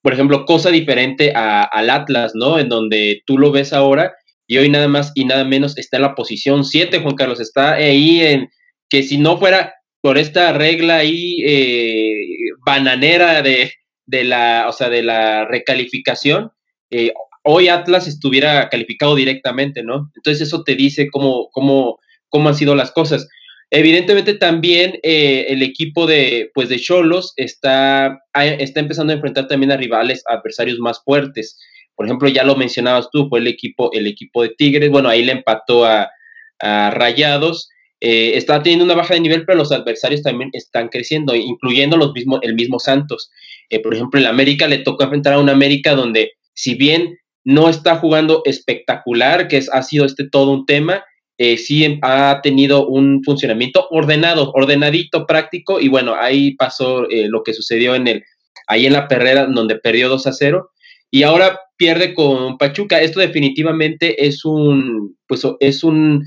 [0.00, 2.60] Por ejemplo, cosa diferente al Atlas, ¿no?
[2.60, 4.14] En donde tú lo ves ahora
[4.46, 7.72] y hoy nada más y nada menos está en la posición 7, Juan Carlos, está
[7.72, 8.48] ahí en
[8.88, 11.42] que si no fuera por esta regla ahí
[12.64, 13.72] bananera de,
[14.06, 16.52] de la, o sea, de la recalificación,
[16.90, 20.10] eh, hoy Atlas estuviera calificado directamente, ¿no?
[20.16, 21.98] Entonces eso te dice cómo, cómo,
[22.28, 23.28] cómo han sido las cosas.
[23.70, 29.70] Evidentemente también eh, el equipo de pues de Cholos está, está empezando a enfrentar también
[29.70, 31.56] a rivales, adversarios más fuertes.
[31.94, 35.22] Por ejemplo, ya lo mencionabas tú, fue el equipo, el equipo de Tigres, bueno, ahí
[35.24, 36.10] le empató a,
[36.62, 37.70] Rayados.
[38.00, 42.12] Eh, está teniendo una baja de nivel, pero los adversarios también están creciendo, incluyendo los
[42.12, 43.30] mismos, el mismo Santos.
[43.82, 47.96] por ejemplo, el América le tocó enfrentar a un América donde si bien no está
[47.96, 51.02] jugando espectacular, que ha sido este todo un tema,
[51.38, 57.42] eh, sí ha tenido un funcionamiento ordenado, ordenadito, práctico, y bueno, ahí pasó eh, lo
[57.42, 58.24] que sucedió en el,
[58.66, 60.70] ahí en la perrera, donde perdió 2 a 0,
[61.10, 63.00] y ahora pierde con Pachuca.
[63.00, 66.26] Esto definitivamente es un, pues es un,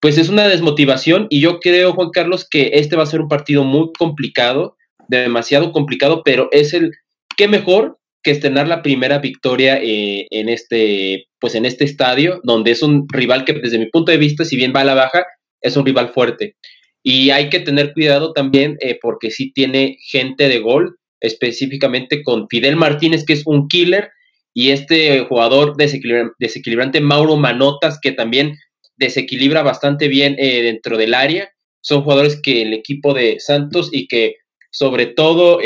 [0.00, 3.28] pues es una desmotivación, y yo creo, Juan Carlos, que este va a ser un
[3.28, 6.92] partido muy complicado, demasiado complicado, pero es el,
[7.36, 12.72] qué mejor que estrenar la primera victoria eh, en, este, pues en este estadio, donde
[12.72, 15.24] es un rival que desde mi punto de vista, si bien va a la baja,
[15.60, 16.56] es un rival fuerte.
[17.04, 22.48] Y hay que tener cuidado también eh, porque sí tiene gente de gol, específicamente con
[22.48, 24.10] Fidel Martínez, que es un killer,
[24.52, 28.56] y este jugador desequilibrante Mauro Manotas, que también
[28.96, 31.48] desequilibra bastante bien eh, dentro del área.
[31.80, 34.34] Son jugadores que el equipo de Santos y que
[34.72, 35.60] sobre todo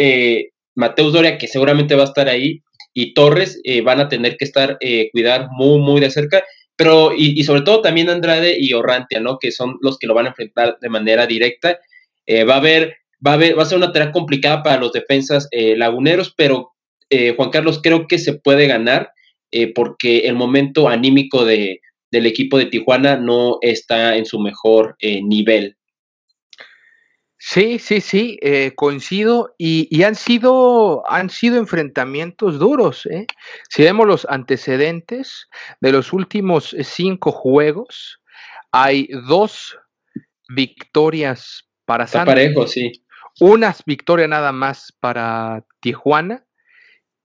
[0.80, 2.62] Mateus Doria, que seguramente va a estar ahí,
[2.94, 6.42] y Torres eh, van a tener que estar, eh, cuidar muy, muy de cerca,
[6.74, 9.38] pero y, sobre todo también Andrade y Orrantia, ¿no?
[9.38, 11.78] Que son los que lo van a enfrentar de manera directa.
[12.26, 14.92] Eh, va a haber, va a haber, va a ser una tarea complicada para los
[14.92, 16.70] defensas laguneros, pero
[17.36, 19.10] Juan Carlos creo que se puede ganar
[19.74, 25.76] porque el momento anímico de, del equipo de Tijuana no está en su mejor nivel.
[27.42, 33.06] Sí, sí, sí, eh, coincido y, han sido han sido enfrentamientos duros.
[33.06, 33.26] ¿eh?
[33.70, 35.48] Si vemos los antecedentes
[35.80, 38.20] de los últimos cinco juegos,
[38.72, 39.78] hay dos
[40.50, 42.92] victorias para Está parejo, sí.
[43.40, 46.44] Una victoria nada más para Tijuana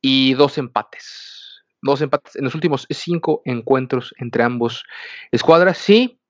[0.01, 1.65] y dos empates.
[1.81, 4.85] Dos empates en los últimos cinco encuentros entre ambos
[5.29, 5.77] escuadras.
[5.77, 6.21] Sí,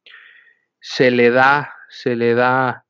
[0.80, 2.85] se le da, se le da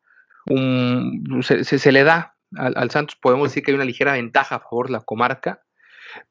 [0.48, 4.94] se, le da al, Santos, podemos decir que hay una ligera ventaja a favor de
[4.94, 5.65] la comarca,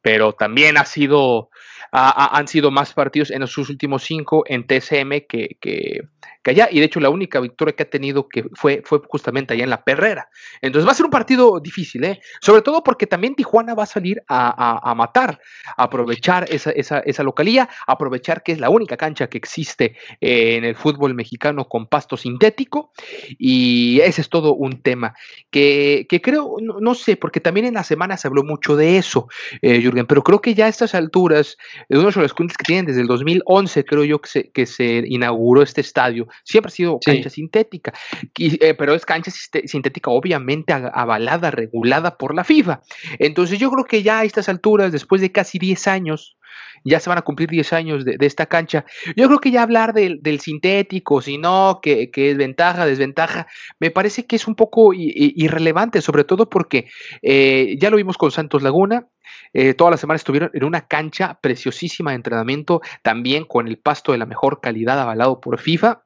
[0.02, 1.50] pero también ha sido,
[1.92, 6.02] han sido más partidos en los últimos cinco en TSM que, que,
[6.50, 6.68] allá.
[6.70, 9.70] Y de hecho, la única victoria que ha tenido que fue, fue justamente allá en
[9.70, 10.28] la Perrera.
[10.60, 12.20] Entonces va a ser un partido difícil, ¿eh?
[12.40, 15.40] Sobre todo porque también Tijuana va a salir a, matar,
[15.76, 20.64] a aprovechar esa, esa, esa, localía, aprovechar que es la única cancha que existe en
[20.64, 22.92] el fútbol mexicano con pasto sintético.
[23.38, 25.14] Y ese es todo un tema
[25.50, 29.28] que, que creo, no, sé, porque también en la semana se habló mucho de eso,
[29.62, 31.56] eh, Jürgen, pero creo que ya a estas alturas,
[31.88, 34.66] de uno de los cuentos que tienen desde el 2011, creo yo que se, que
[34.66, 37.92] se inauguró este estadio, siempre ha sido cancha sintética,
[38.38, 42.82] eh, pero es cancha sintética obviamente avalada, regulada por la FIFA.
[43.18, 46.36] Entonces yo creo que ya a estas alturas, después de casi 10 años,
[46.84, 48.84] ya se van a cumplir 10 años de, esta cancha.
[49.16, 53.46] Yo creo que ya hablar del, sintético, si no, que, es ventaja, desventaja,
[53.80, 56.88] me parece que es un poco irrelevante, sobre todo porque
[57.22, 59.08] eh, ya lo vimos con Santos Laguna,
[59.52, 64.12] eh, toda la semana estuvieron en una cancha preciosísima de entrenamiento, también con el pasto
[64.12, 66.04] de la mejor calidad avalado por FIFA.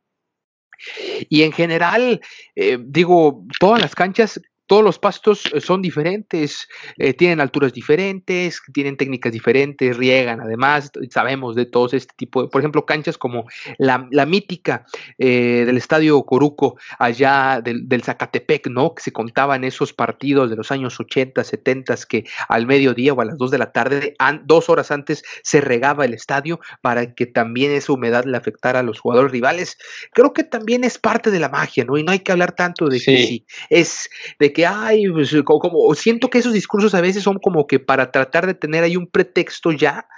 [1.29, 2.21] Y en general,
[2.55, 8.61] eh, digo, todas las canchas todos los pastos eh, son diferentes, eh, tienen alturas diferentes,
[8.73, 13.47] tienen técnicas diferentes, riegan además, sabemos de todos este tipo de, por ejemplo, canchas como
[13.79, 14.85] la, mítica
[15.17, 18.95] eh, del Estadio Coruco, allá del, Zacatepec, ¿no?
[18.95, 23.25] Que se contaban esos partidos de los años 80, 70, que al mediodía o a
[23.25, 27.73] las 2 de la tarde, dos horas antes, se regaba el estadio para que también
[27.73, 29.79] esa humedad le afectara a los jugadores rivales.
[30.13, 31.97] Creo que también es parte de la magia, ¿no?
[31.97, 35.33] Y no hay que hablar tanto de que sí, es de que que, ay, pues,
[35.45, 38.97] como, siento que esos discursos a veces son como que para tratar de tener ahí
[38.97, 40.09] un pretexto ya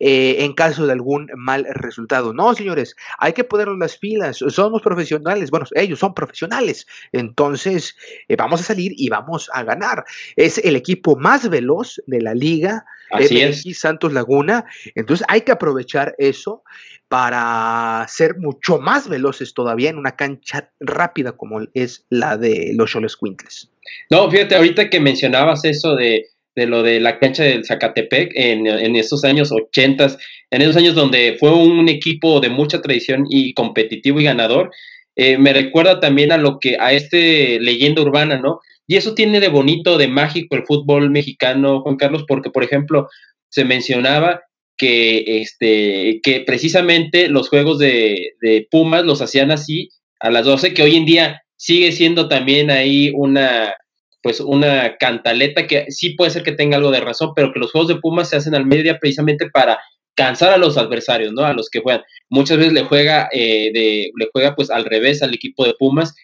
[0.00, 2.34] eh, en caso de algún mal resultado.
[2.34, 7.94] No, señores, hay que ponernos las pilas, somos profesionales, bueno, ellos son profesionales, entonces
[8.26, 10.04] eh, vamos a salir y vamos a ganar.
[10.34, 13.62] Es el equipo más veloz de la liga, Así es.
[13.78, 14.64] Santos Laguna,
[14.96, 16.64] entonces hay que aprovechar eso
[17.06, 22.90] para ser mucho más veloces todavía en una cancha rápida como es la de los
[22.90, 23.70] Cholos Quintles.
[24.10, 29.24] No, fíjate, ahorita que mencionabas eso de, lo de la cancha del Zacatepec en, esos
[29.24, 30.16] años 80,
[30.50, 34.70] en esos años donde fue un equipo de mucha tradición y competitivo y ganador,
[35.16, 38.60] eh, me recuerda también a lo que, a este leyenda urbana, ¿no?
[38.86, 43.08] Y eso tiene de bonito, de mágico el fútbol mexicano, Juan Carlos, porque, por ejemplo,
[43.48, 44.42] se mencionaba
[44.76, 48.34] que, este, que precisamente los juegos de,
[48.70, 49.88] Pumas los hacían así
[50.20, 53.74] a las 12, que hoy en día sigue siendo también ahí una,
[54.22, 57.72] pues una cantaleta que sí puede ser que tenga algo de razón, pero que los
[57.72, 59.78] juegos de Pumas se hacen al media precisamente para
[60.14, 61.44] cansar a los adversarios, ¿no?
[61.44, 62.02] A los que juegan.
[62.30, 66.14] Muchas veces le juega, eh, de, le juega pues al revés al equipo de Pumas.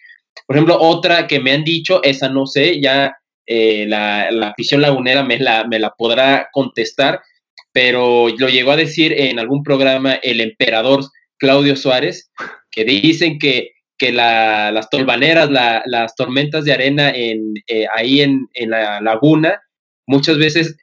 [0.47, 3.15] Por ejemplo, otra que me han dicho, esa no sé, ya
[3.45, 7.21] eh, la, la, afición lagunera me la, me la podrá contestar,
[7.73, 11.03] pero lo llegó a decir en algún programa el emperador
[11.37, 12.31] Claudio Suárez,
[12.69, 15.51] que dicen que, que las tolvaneras,
[15.85, 19.61] las tormentas de arena en, eh, ahí en, la laguna,
[20.07, 20.75] muchas veces,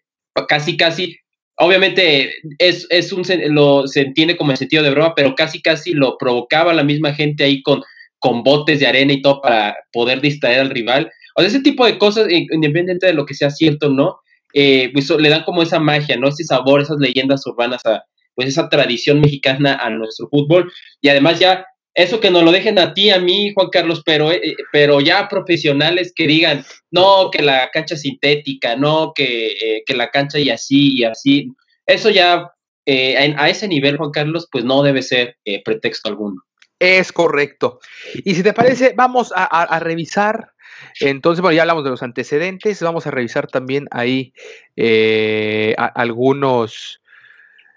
[0.47, 1.17] casi, casi,
[1.57, 5.95] obviamente es, es un, lo, se entiende como en sentido de broma, pero casi, casi
[5.95, 7.83] lo provocaba la misma gente ahí con,
[8.21, 11.11] con botes de arena y todo para poder distraer al rival.
[11.35, 14.21] O sea, ese tipo de cosas, independientemente de lo que sea cierto o no,
[14.55, 16.29] eh, pues, le dan como esa magia, ¿no?
[16.29, 18.05] Ese sabor, esas leyendas urbanas, a,
[18.37, 20.73] pues esa tradición mexicana a nuestro fútbol.
[21.01, 21.67] Y además ya,
[22.03, 25.29] eso que nos lo dejen a ti, a mí, Juan Carlos, pero, eh, pero ya
[25.29, 30.51] profesionales que digan, no, que la cancha sintética, no, que, eh, que la cancha y
[30.51, 31.53] así y así.
[31.87, 32.53] Eso ya,
[32.87, 36.43] a ese nivel, Juan Carlos, pues no debe ser pretexto alguno.
[36.79, 37.81] Es correcto.
[38.25, 40.53] Y si te parece, vamos a revisar
[41.01, 44.33] entonces, bueno, ya hablamos de los antecedentes, vamos a revisar también ahí
[44.77, 47.01] eh, algunos,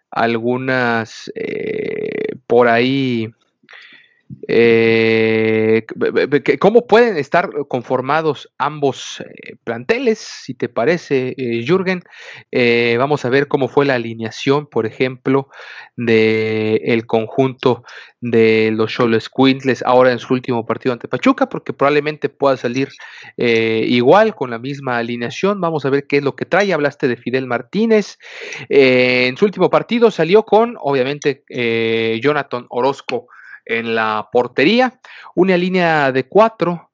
[0.09, 3.29] algunas, eh, por ahí,
[4.47, 5.85] eh,
[6.59, 10.19] ¿Cómo pueden estar conformados ambos eh, planteles?
[10.19, 12.03] Si te parece, eh, Jürgen,
[12.97, 15.49] vamos a ver cómo fue la alineación, por ejemplo,
[15.95, 17.83] del conjunto
[18.19, 22.89] de los Cholos Quintles ahora en su último partido ante Pachuca, porque probablemente pueda salir
[23.37, 25.61] igual con la misma alineación.
[25.61, 26.73] Vamos a ver qué es lo que trae.
[26.73, 28.17] Hablaste de Fidel Martínez.
[28.69, 31.43] en su último partido salió con, obviamente,
[32.21, 33.27] Jonathan Orozco
[33.65, 34.99] en la portería,
[35.35, 36.90] una línea de cuatro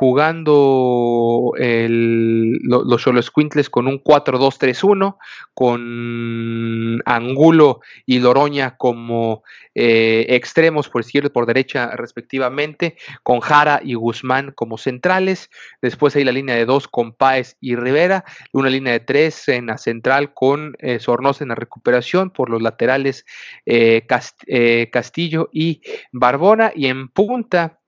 [0.00, 5.18] jugando el, los Solo Squintles con un 4-2-3-1,
[5.52, 9.42] con Angulo y Loroña como
[9.74, 15.50] eh, extremos por izquierda y por derecha respectivamente, con Jara y Guzmán como centrales,
[15.82, 19.66] después hay la línea de dos con Páez y Rivera, una línea de tres en
[19.66, 20.98] la central con eh,
[21.40, 23.26] en la recuperación, por los laterales
[23.66, 24.06] eh,
[24.90, 27.79] Castillo y Barbona, y en punta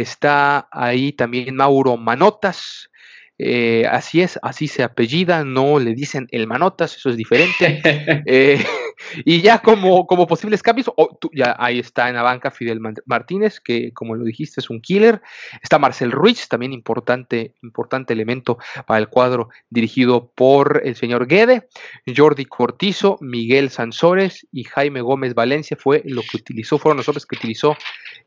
[0.00, 2.90] Está ahí también Mauro Manotas.
[3.38, 7.80] Eh, así es, así se apellida, no le dicen el Manotas, eso es diferente.
[8.26, 8.64] Eh,
[9.24, 10.90] y ya como, como posibles cambios,
[11.32, 15.22] ya ahí está en la banca Fidel Martínez, que como lo dijiste es un killer.
[15.62, 21.68] Está Marcel Ruiz, también importante, importante elemento para el cuadro dirigido por el señor Guede.
[22.14, 27.26] Jordi Cortizo, Miguel Sansores y Jaime Gómez Valencia fue lo que utilizó, fueron los hombres
[27.26, 27.76] que utilizó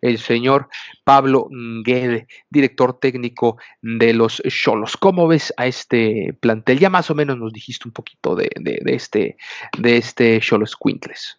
[0.01, 0.69] el señor
[1.03, 1.49] Pablo
[1.83, 4.97] Guede, director técnico de los Cholos.
[4.97, 6.79] ¿Cómo ves a este plantel?
[6.79, 8.49] Ya más o menos nos dijiste un poquito de,
[8.85, 9.37] este
[9.77, 10.39] de este
[10.81, 11.37] Quintles.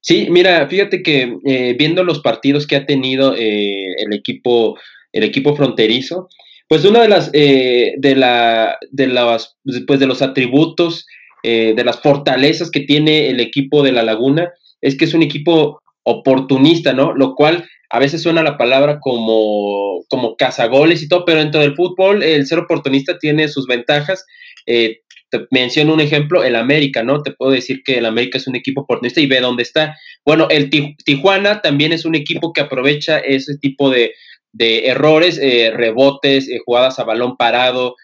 [0.00, 4.78] Sí, mira, fíjate que eh, viendo los partidos que ha tenido eh, el equipo
[5.12, 6.28] el equipo fronterizo,
[6.68, 9.56] pues una de las eh, de la de las
[9.86, 11.06] pues de los atributos
[11.44, 14.52] de las fortalezas que tiene el equipo de la Laguna
[14.82, 17.14] es que es un equipo oportunista, ¿no?
[17.14, 21.74] Lo cual a veces suena la palabra como, como cazagoles y todo, pero dentro del
[21.74, 24.26] fútbol el ser oportunista tiene sus ventajas.
[24.66, 25.00] Eh,
[25.30, 27.22] te menciono un ejemplo, el América, ¿no?
[27.22, 29.96] Te puedo decir que el América es un equipo oportunista y ve dónde está.
[30.24, 30.70] Bueno, el
[31.04, 34.12] Tijuana también es un equipo que aprovecha ese tipo de,
[34.58, 37.94] errores, eh, rebotes, eh, jugadas a balón parado,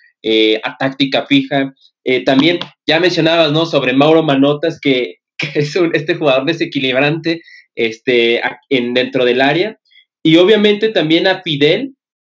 [0.63, 1.75] a táctica fija.
[2.25, 3.67] también ya mencionabas, ¿no?
[3.67, 7.43] Sobre Mauro Manotas, que, que es un, este jugador desequilibrante
[7.75, 9.79] este, en, dentro del área.
[10.23, 11.95] Y obviamente también a Fidel,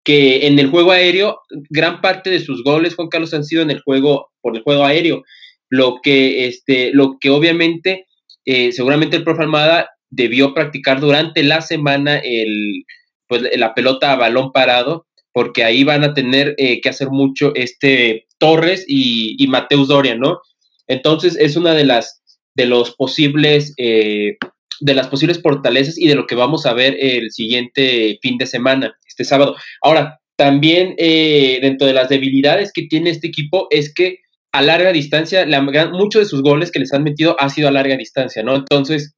[0.06, 3.72] que en el juego aéreo, gran parte de sus goles, Juan Carlos, han sido en
[3.72, 5.24] el juego, por el juego aéreo.
[5.68, 8.06] Lo que, este, lo que obviamente,
[8.44, 12.84] eh, seguramente el profe Almada debió practicar durante la semana el,
[13.26, 17.52] pues, la pelota a balón parado, porque ahí van a tener eh, que hacer mucho
[17.56, 20.38] este Torres y, y, Mateus Doria, ¿no?
[20.86, 22.22] Entonces es una de las
[22.54, 24.36] de los posibles eh,
[24.80, 28.46] de las posibles fortalezas y de lo que vamos a ver el siguiente fin de
[28.46, 29.56] semana, este sábado.
[29.82, 34.18] Ahora, también eh, dentro de las debilidades que tiene este equipo es que
[34.52, 35.46] a larga distancia,
[35.92, 38.54] muchos de sus goles que les han metido ha sido a larga distancia, ¿no?
[38.54, 39.14] Entonces,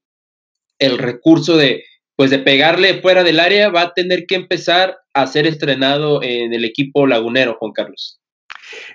[0.79, 1.85] el recurso de,
[2.17, 6.55] pues de pegarle fuera del área va a tener que empezar a ser estrenado en
[6.55, 8.19] el equipo lagunero, Juan Carlos.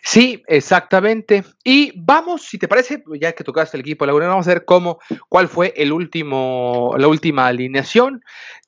[0.01, 1.43] Sí, exactamente.
[1.63, 4.99] Y vamos, si te parece, ya que tocaste el equipo de vamos a ver cómo,
[5.29, 8.21] cuál fue el último, la última alineación.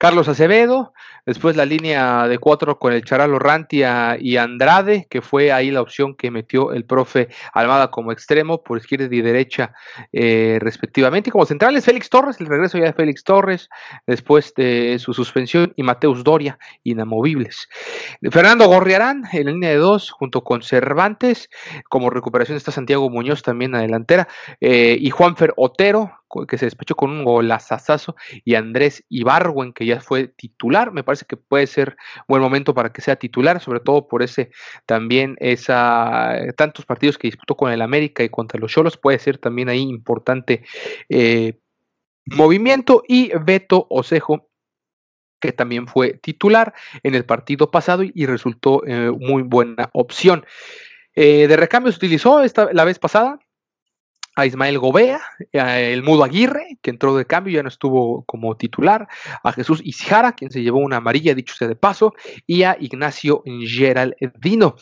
[0.05, 0.93] Carlos Acevedo,
[1.25, 5.81] después la línea de cuatro con el Charalo Rantia y Andrade, que fue ahí la
[5.81, 9.73] opción que metió el profe Almada como extremo, por izquierda y derecha
[10.13, 11.31] eh, respectivamente.
[11.31, 13.67] Como centrales, Félix Torres, el regreso ya de Félix Torres,
[14.05, 17.67] después de su suspensión, y Mateus Doria, inamovibles.
[18.29, 21.49] Fernando Gorriarán en la línea de dos, junto con Cervantes,
[21.89, 24.27] como recuperación está Santiago Muñoz también adelantera,
[24.61, 26.11] eh, y Juanfer Otero,
[26.47, 30.91] que se despechó con un golazazazo, y Andrés Ibarwen, que ya fue titular.
[30.91, 31.95] Me parece que puede ser
[32.27, 34.51] buen momento para que sea titular, sobre todo por ese
[34.85, 39.37] también esa tantos partidos que disputó con el América y contra los Cholos, puede ser
[39.37, 40.63] también ahí importante
[41.09, 41.59] eh,
[42.25, 43.03] movimiento.
[43.07, 44.49] Y Beto Osejo
[45.39, 46.73] que también fue titular
[47.03, 50.45] en el partido pasado y, resultó eh, muy buena opción.
[51.13, 53.39] Eh, de recambio se utilizó esta, la vez pasada
[54.35, 55.21] a Ismael Gobea,
[55.51, 59.07] el Mudo Aguirre, que entró de cambio, ya no estuvo como titular,
[59.43, 62.13] a Jesús Isjara, quien se llevó una amarilla, dicho sea de paso,
[62.45, 64.75] y a Ignacio Geraldino.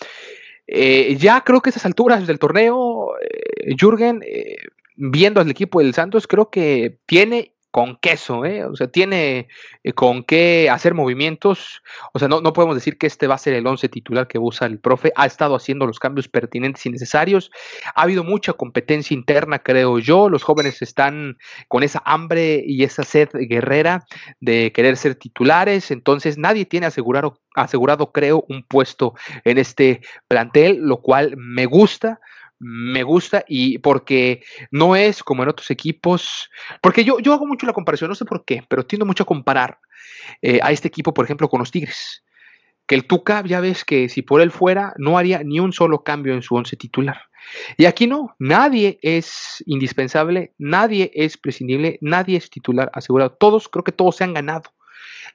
[0.65, 4.57] Eh, ya creo que a esas alturas del torneo, eh, Jürgen, eh,
[4.95, 8.63] viendo al equipo del Santos, creo que tiene con queso, ¿eh?
[8.65, 9.47] o sea, tiene
[9.83, 11.81] eh, con qué hacer movimientos,
[12.13, 14.37] o sea, no, no podemos decir que este va a ser el 11 titular que
[14.37, 17.49] usa el profe, ha estado haciendo los cambios pertinentes y necesarios,
[17.95, 23.01] ha habido mucha competencia interna, creo yo, los jóvenes están con esa hambre y esa
[23.01, 24.05] sed guerrera
[24.39, 29.15] de querer ser titulares, entonces nadie tiene asegurado, asegurado creo, un puesto
[29.45, 32.19] en este plantel, lo cual me gusta,
[32.63, 36.49] me gusta y porque no es como en otros equipos,
[36.81, 39.27] porque yo, yo hago mucho la comparación, no sé por qué, pero tiendo mucho a
[39.27, 39.79] comparar
[40.41, 42.23] eh, a este equipo, por ejemplo, con los Tigres.
[42.85, 46.03] Que el Tuca, ya ves que si por él fuera, no haría ni un solo
[46.03, 47.21] cambio en su once titular.
[47.77, 53.31] Y aquí no, nadie es indispensable, nadie es prescindible, nadie es titular asegurado.
[53.31, 54.71] Todos, creo que todos se han ganado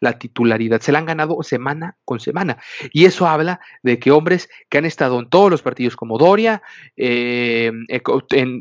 [0.00, 2.58] la titularidad, se la han ganado semana con semana.
[2.92, 6.62] Y eso habla de que hombres que han estado en todos los partidos, como Doria,
[6.96, 7.72] eh,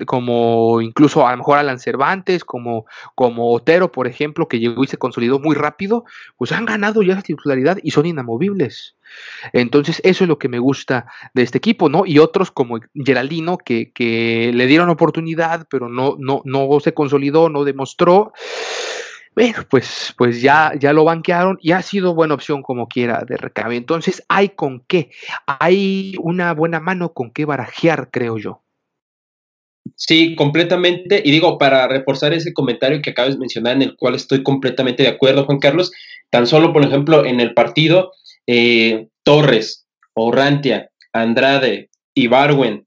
[0.05, 2.85] como incluso a lo mejor Alan Cervantes, como,
[3.15, 6.05] como Otero, por ejemplo, que llegó y se consolidó muy rápido,
[6.37, 8.95] pues han ganado ya la titularidad y son inamovibles.
[9.53, 12.03] Entonces, eso es lo que me gusta de este equipo, ¿no?
[12.05, 17.49] Y otros como Geraldino, que, que le dieron oportunidad, pero no, no, no se consolidó,
[17.49, 18.33] no demostró.
[19.37, 23.37] Bueno, pues, pues ya, ya lo banquearon y ha sido buena opción como quiera de
[23.37, 23.75] recabe.
[23.75, 25.11] Entonces, hay con qué,
[25.45, 28.63] hay una buena mano con qué barajear, creo yo.
[29.95, 31.21] Sí, completamente.
[31.23, 35.03] Y digo, para reforzar ese comentario que acabas de mencionar, en el cual estoy completamente
[35.03, 35.91] de acuerdo, Juan Carlos,
[36.31, 38.13] tan solo, por ejemplo, en el partido,
[38.47, 39.85] eh, Torres,
[40.15, 42.86] Orrantia, Andrade, Ibarwen,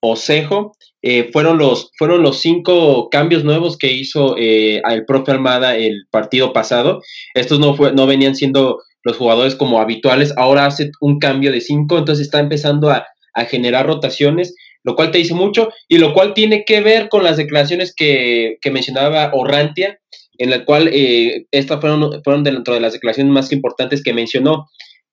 [0.00, 5.76] Osejo, eh, fueron, los, fueron los cinco cambios nuevos que hizo eh, el profe Almada
[5.76, 7.00] el partido pasado.
[7.34, 11.60] Estos no, fue, no venían siendo los jugadores como habituales, ahora hace un cambio de
[11.60, 13.06] cinco, entonces está empezando a,
[13.50, 17.36] generar rotaciones, lo cual te dice mucho y lo cual tiene que ver con las
[17.36, 20.00] declaraciones que, mencionaba Orrantia,
[20.38, 24.70] en la cual estas fueron, fueron dentro de las declaraciones más importantes que mencionó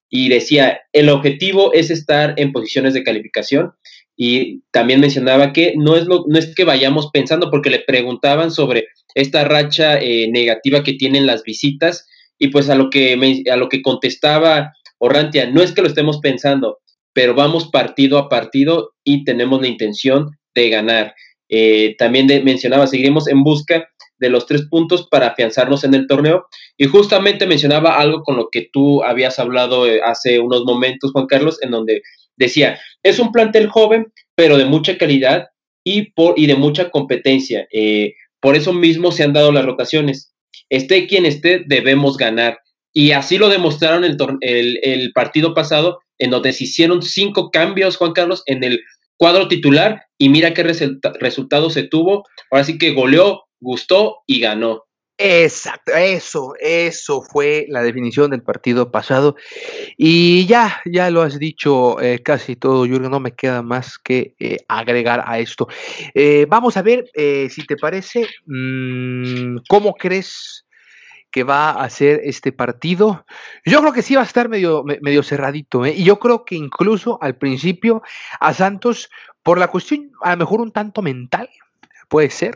[0.10, 3.74] y decía, el objetivo es estar en posiciones de calificación
[4.16, 8.52] y también mencionaba que no es, lo, no es que vayamos pensando, porque le preguntaban
[8.52, 12.08] sobre esta racha eh, negativa que tienen las visitas
[12.38, 14.74] y pues a lo que, a lo que contestaba
[15.06, 16.80] Orrantia, no es que lo estemos pensando,
[17.12, 21.14] pero vamos partido a partido y tenemos la intención de ganar.
[21.50, 23.86] Eh, también mencionaba, seguiremos en busca
[24.18, 26.46] de los tres puntos para afianzarnos en el torneo.
[26.78, 31.28] Y justamente mencionaba algo con lo que tú habías hablado eh, hace unos momentos, Juan
[31.28, 32.02] Carlos, en donde
[32.38, 35.48] decía, es un plantel joven, pero de mucha calidad
[35.84, 37.68] y, por, y de mucha competencia.
[37.72, 40.34] Eh, por eso mismo se han dado las rotaciones.
[40.70, 42.60] Esté quien esté, debemos ganar.
[42.94, 47.98] Y así lo demostraron el, el, el partido pasado, en donde se hicieron cinco cambios,
[47.98, 48.82] Juan Carlos, en el
[49.18, 52.26] cuadro titular y mira qué resultado se tuvo.
[52.52, 54.84] Ahora sí que goleó gustó y ganó.
[55.18, 59.36] Exacto, eso, eso fue la definición del partido pasado.
[59.96, 64.36] Y ya, ya lo has dicho eh, casi todo, Jürgen, no me queda más que
[64.40, 65.68] eh, agregar a esto.
[66.16, 70.66] Eh, vamos a ver, si te parece, mm, ¿cómo crees
[71.32, 73.26] que va a ser este partido?
[73.66, 77.20] Yo creo que sí va a estar medio, medio cerradito, y yo creo que incluso
[77.22, 78.02] al principio
[78.40, 79.10] a Santos,
[79.44, 81.50] por la cuestión a lo mejor un tanto mental,
[82.08, 82.56] puede ser,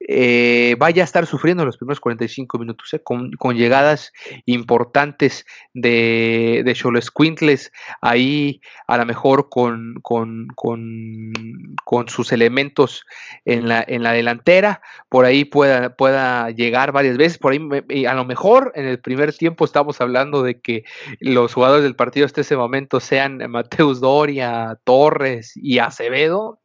[0.00, 4.12] eh, vaya a estar sufriendo los primeros 45 minutos, eh, con, llegadas
[4.44, 13.04] importantes de, de Quintles, ahí a lo mejor con, con, con, sus elementos
[13.44, 18.14] en la, en la delantera, por ahí pueda, pueda llegar varias veces, por ahí a
[18.14, 20.84] lo mejor en el primer tiempo estamos hablando de que
[21.20, 26.60] los jugadores del partido hasta ese momento sean Mateus Doria, Torres y Acevedo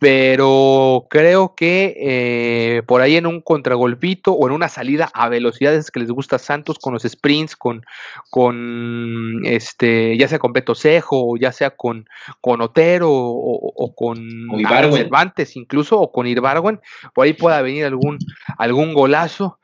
[0.00, 5.90] pero creo que eh, por ahí en un contragolpito o en una salida a velocidades
[5.90, 7.84] que les gusta a Santos con los sprints, con,
[8.30, 12.08] con este, ya sea con Beto Cejo, o ya sea con,
[12.40, 14.48] con Otero o, con
[14.90, 16.80] Cervantes incluso, o con Irbarwen,
[17.12, 18.18] por ahí pueda venir algún,
[18.56, 19.59] algún golazo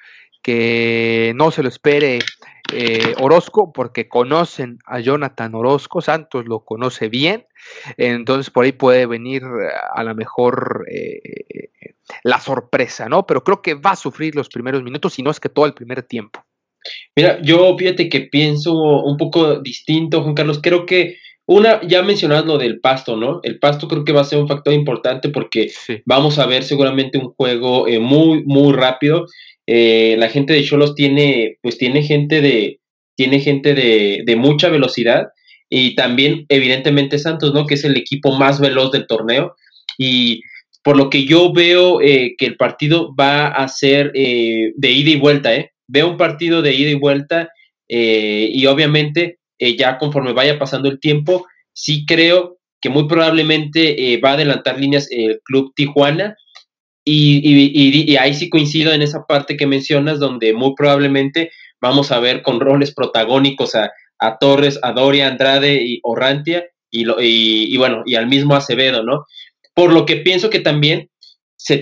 [0.46, 2.20] que no se lo espere
[2.72, 7.46] eh, Orozco, porque conocen a Jonathan Orozco, Santos lo conoce bien,
[7.96, 11.70] entonces por ahí puede venir eh, a lo mejor eh,
[12.22, 13.26] la sorpresa, ¿no?
[13.26, 15.74] Pero creo que va a sufrir los primeros minutos, si no es que todo el
[15.74, 16.44] primer tiempo.
[17.16, 21.16] Mira, yo fíjate que pienso un poco distinto, Juan Carlos, creo que
[21.46, 23.40] una, ya mencionas lo del pasto, ¿no?
[23.42, 25.72] El pasto creo que va a ser un factor importante porque
[26.04, 29.26] vamos a ver seguramente un juego muy, muy rápido
[29.66, 32.80] eh, la gente de Cholos tiene, pues tiene gente de,
[33.16, 35.28] tiene gente de, de, mucha velocidad
[35.68, 37.66] y también evidentemente Santos, ¿no?
[37.66, 39.56] Que es el equipo más veloz del torneo
[39.98, 40.40] y
[40.84, 45.10] por lo que yo veo eh, que el partido va a ser eh, de ida
[45.10, 45.72] y vuelta, ¿eh?
[45.88, 47.50] Veo un partido de ida y vuelta
[47.88, 54.32] y obviamente ya conforme vaya pasando el tiempo, sí creo que muy probablemente va a
[54.32, 56.36] adelantar líneas el Club Tijuana
[57.08, 62.42] y, ahí sí coincido en esa parte que mencionas, donde muy probablemente vamos a ver
[62.42, 63.92] con roles protagónicos a,
[64.40, 69.24] Torres, a Doria, Andrade y Orrantia, y, y, bueno, y al mismo Acevedo, ¿no?
[69.74, 71.10] Por lo que pienso que también,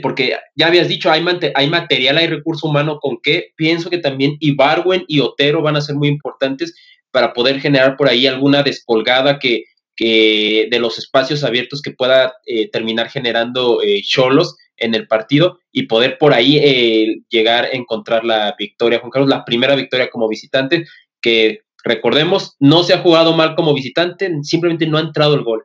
[0.02, 4.36] porque ya habías dicho, hay, hay material, hay recurso humano con que pienso que también
[4.40, 6.74] Ibarwen y Otero van a ser muy importantes
[7.10, 9.64] para poder generar por ahí alguna descolgada que,
[9.96, 15.58] que de los espacios abiertos que pueda eh, terminar generando eh, Cholos en el partido
[15.72, 20.10] y poder por ahí eh, llegar a encontrar la victoria, Juan Carlos, la primera victoria
[20.10, 20.84] como visitante,
[21.20, 25.64] que recordemos, no se ha jugado mal como visitante, simplemente no ha entrado el gol.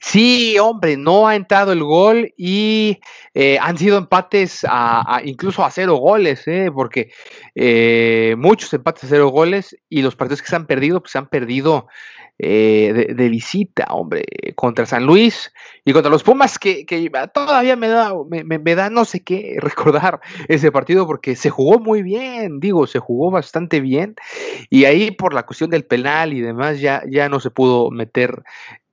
[0.00, 3.00] Sí, hombre, no ha entrado el gol y
[3.34, 7.12] eh, han sido empates a, incluso a cero goles, eh, porque
[7.54, 11.18] eh, muchos empates a cero goles y los partidos que se han perdido, pues se
[11.18, 11.86] han perdido
[12.42, 14.24] de, visita, hombre,
[14.56, 15.52] contra San Luis
[15.84, 16.84] y contra los Pumas, que,
[17.32, 22.02] todavía me da, me, da no sé qué recordar ese partido porque se jugó muy
[22.02, 24.16] bien, digo, se jugó bastante bien
[24.70, 28.42] y ahí por la cuestión del penal y demás ya, ya no se pudo meter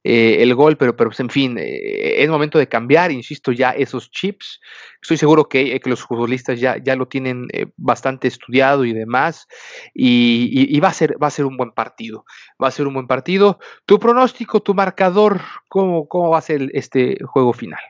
[0.04, 3.72] eh, el gol, pero, pero pues, en fin, eh, es momento de cambiar, insisto, ya
[3.72, 4.62] esos chips.
[5.02, 9.47] Estoy seguro que, eh, los futbolistas ya, ya lo tienen bastante estudiado y demás,
[9.93, 12.26] y, va, a ser, va a ser un buen partido.
[12.62, 13.60] Va a ser un buen partido.
[13.86, 17.82] Tu pronóstico, tu marcador, ¿cómo, cómo va a ser este juego final?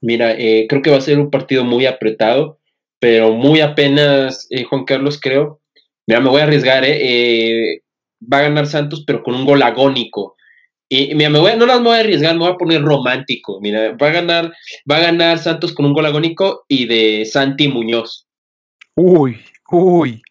[0.00, 2.58] Mira, creo que va a ser un partido muy apretado,
[2.98, 5.60] pero muy apenas, Juan Carlos, creo.
[6.06, 10.35] Mira, me voy a arriesgar, va a ganar Santos, pero con un gol agónico
[10.88, 13.60] y mira, me voy, no las voy a arriesgar, me voy a poner romántico.
[13.60, 14.52] Mira, va a ganar,
[14.90, 18.26] va a ganar Santos con un gol agónico y de Santi Muñoz.
[18.94, 19.38] Uy,
[19.70, 20.22] uy.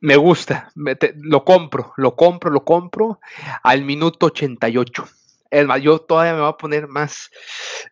[0.00, 0.70] Me gusta,
[1.16, 3.20] lo compro, lo compro, lo compro
[3.64, 5.08] al minuto 88.
[5.50, 7.30] Es más, yo todavía me voy a poner más,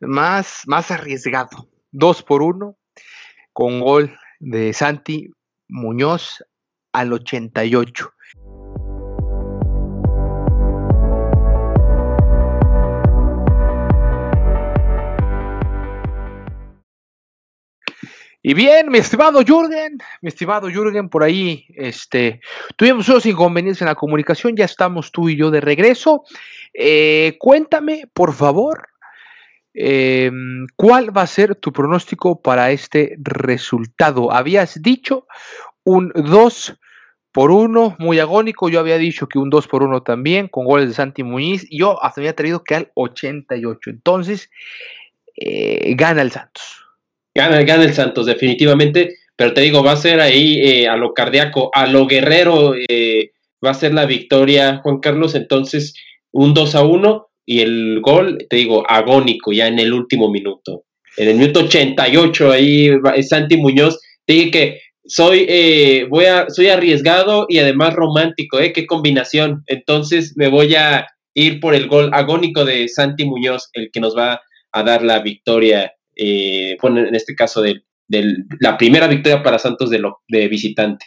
[0.00, 1.68] más, más arriesgado.
[1.90, 2.76] Dos por uno,
[3.52, 5.30] con gol de Santi
[5.68, 6.44] Muñoz
[6.92, 8.12] al 88.
[18.48, 22.40] Y bien, mi estimado Jürgen, mi estimado Jürgen, por ahí este,
[22.76, 26.22] tuvimos unos inconvenientes en la comunicación, ya estamos tú y yo de regreso.
[26.72, 28.86] Eh, cuéntame, por favor,
[29.74, 34.30] em, ¿cuál va a ser tu pronóstico para este resultado?
[34.30, 35.26] Habías dicho
[35.82, 36.78] un 2
[37.32, 38.68] por 1, muy agónico.
[38.68, 41.66] Yo había dicho que un 2 por 1 también, con goles de Santi Muñiz.
[41.68, 43.90] Yo hasta había traído que al 88.
[43.90, 44.50] Entonces,
[45.34, 46.85] eh, gana el Santos.
[47.36, 49.16] Gana, el Santos, definitivamente.
[49.36, 53.32] Pero te digo, va a ser ahí eh, a lo cardíaco, a lo guerrero, eh,
[53.64, 55.34] va a ser la victoria, Juan Carlos.
[55.34, 55.92] Entonces,
[56.32, 60.84] un 2 a 1 y el gol, te digo, agónico ya en el último minuto.
[61.18, 62.90] En el minuto 88, ahí
[63.22, 64.00] Santi Muñoz.
[64.24, 68.72] Te dije que soy, eh, voy a, soy arriesgado y además romántico, ¿eh?
[68.72, 69.62] Qué combinación.
[69.66, 74.16] Entonces, me voy a ir por el gol agónico de Santi Muñoz, el que nos
[74.16, 74.40] va
[74.72, 77.82] a dar la victoria eh, en este caso de,
[78.60, 81.06] la primera victoria para Santos de, visitante.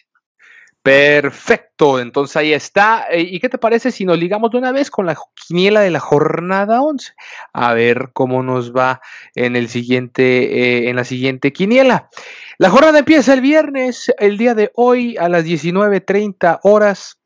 [0.82, 3.08] Perfecto, entonces ahí está.
[3.12, 5.92] Eh, ¿Y qué te parece si nos ligamos de una vez con la quiniela de
[5.92, 7.14] la jornada 11?
[7.54, 9.02] A ver cómo nos va
[9.36, 12.10] en el siguiente, eh, en la siguiente quiniela.
[12.58, 17.20] La jornada empieza el viernes, el día de hoy a las 19:30 horas.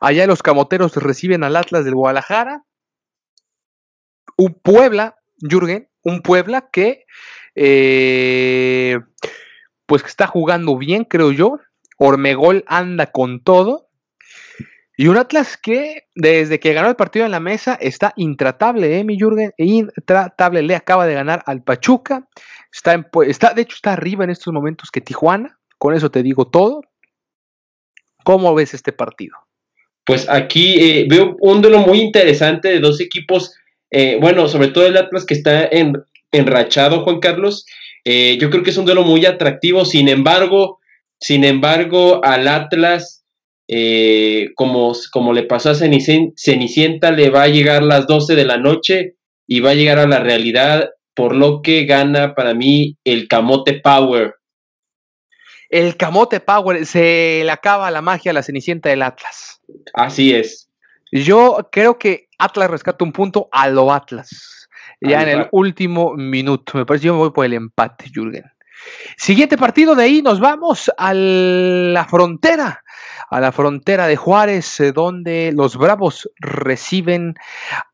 [0.00, 2.64] Allá los camoteros reciben al Atlas del Guadalajara.
[4.36, 7.04] Un Puebla, Jürgen, un Puebla que
[7.56, 9.00] eh,
[9.86, 11.58] pues que está jugando bien, creo yo.
[11.98, 13.88] Ormegol anda con todo.
[14.96, 19.04] Y un Atlas que desde que ganó el partido en la mesa está intratable, ¿eh,
[19.04, 19.18] mi?
[19.58, 20.62] Intratable.
[20.62, 22.28] Le acaba de ganar al Pachuca.
[22.72, 25.58] Está, está, de hecho, está arriba en estos momentos que Tijuana.
[25.76, 26.82] Con eso te digo todo.
[28.24, 29.36] ¿Cómo ves este partido?
[30.04, 33.56] Pues aquí eh, veo un duelo muy interesante de dos equipos
[33.90, 35.94] eh, bueno, sobre todo el Atlas que está en,
[36.32, 37.66] enrachado, Juan Carlos,
[38.04, 40.78] eh, yo creo que es un duelo muy atractivo, sin embargo,
[41.18, 43.24] sin embargo, al Atlas,
[43.68, 48.58] eh, como, como le pasó a Cenicienta, le va a llegar las 12 de la
[48.58, 49.14] noche
[49.46, 53.80] y va a llegar a la realidad, por lo que gana para mí el Camote
[53.80, 54.34] Power.
[55.68, 59.60] El Camote Power, se le acaba la magia a la Cenicienta del Atlas.
[59.94, 60.65] Así es.
[61.10, 64.68] Yo creo que Atlas rescata un punto a lo Atlas.
[65.00, 66.78] Ya en el último minuto.
[66.78, 68.44] Me parece que yo me voy por el empate, Jürgen.
[69.16, 72.84] Siguiente partido de ahí nos vamos a la frontera,
[73.30, 77.34] a la frontera de Juárez, eh, donde los Bravos reciben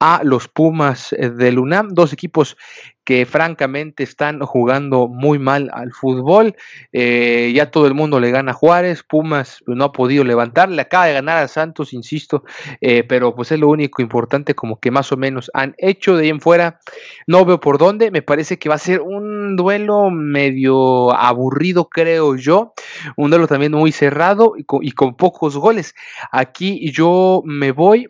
[0.01, 2.57] a los Pumas eh, del UNAM, dos equipos
[3.05, 6.55] que francamente están jugando muy mal al fútbol.
[6.93, 10.83] Eh, ya todo el mundo le gana a Juárez, Pumas no ha podido levantar, le
[10.83, 12.45] acaba de ganar a Santos, insisto,
[12.81, 16.25] eh, pero pues es lo único importante como que más o menos han hecho de
[16.25, 16.81] ahí en fuera.
[17.27, 22.37] No veo por dónde, me parece que va a ser un duelo medio aburrido, creo
[22.37, 22.75] yo,
[23.17, 25.95] un duelo también muy cerrado y con, y con pocos goles.
[26.31, 28.09] Aquí yo me voy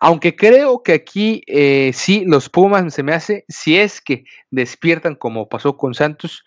[0.00, 5.14] Aunque creo que aquí eh, sí los Pumas se me hace, si es que despiertan
[5.14, 6.44] como pasó con Santos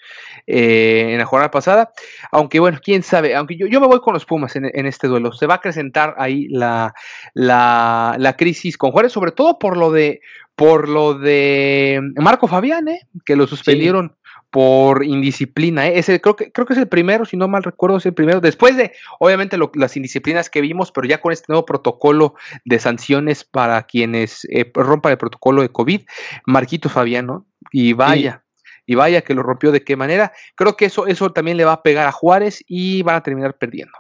[0.48, 1.92] eh, en la jornada pasada,
[2.32, 5.32] aunque bueno, quién sabe, aunque yo, yo me voy con los Pumas en, este duelo,
[5.32, 6.94] se va a acrecentar ahí la,
[7.34, 10.22] la, crisis con Juárez, sobre todo por lo de
[10.56, 13.02] por lo de Marco Fabián, ¿eh?
[13.26, 14.16] que lo suspendieron
[14.56, 15.86] por indisciplina.
[15.86, 16.00] ¿eh?
[16.00, 18.40] Ese, creo, que, creo que es el primero, si no mal recuerdo, es el primero.
[18.40, 23.44] Después de, obviamente, las indisciplinas que vimos, pero ya con este nuevo protocolo de sanciones
[23.44, 26.04] para quienes eh, rompan el protocolo de COVID,
[26.46, 28.46] Marquito Fabiano, y vaya.
[28.86, 30.32] Y vaya que lo rompió de qué manera.
[30.56, 33.58] Creo que eso, eso también le va a pegar a Juárez y van a terminar
[33.58, 33.98] perdiendo.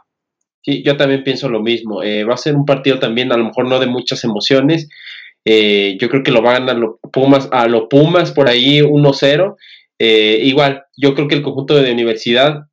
[0.61, 2.01] Sí, yo también pienso lo mismo.
[2.01, 4.87] Eh, va a ser un partido también, a lo mejor no de muchas emociones.
[5.43, 8.79] Eh, yo creo que lo van a ganar los Pumas, a los Pumas por ahí
[8.79, 9.57] 1-0
[9.99, 12.65] eh, igual, yo creo que el conjunto de universidad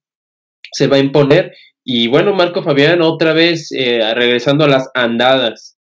[0.73, 1.53] se va a imponer.
[1.85, 5.72] Y bueno, Marco Fabián otra vez eh, regresando a las andadas.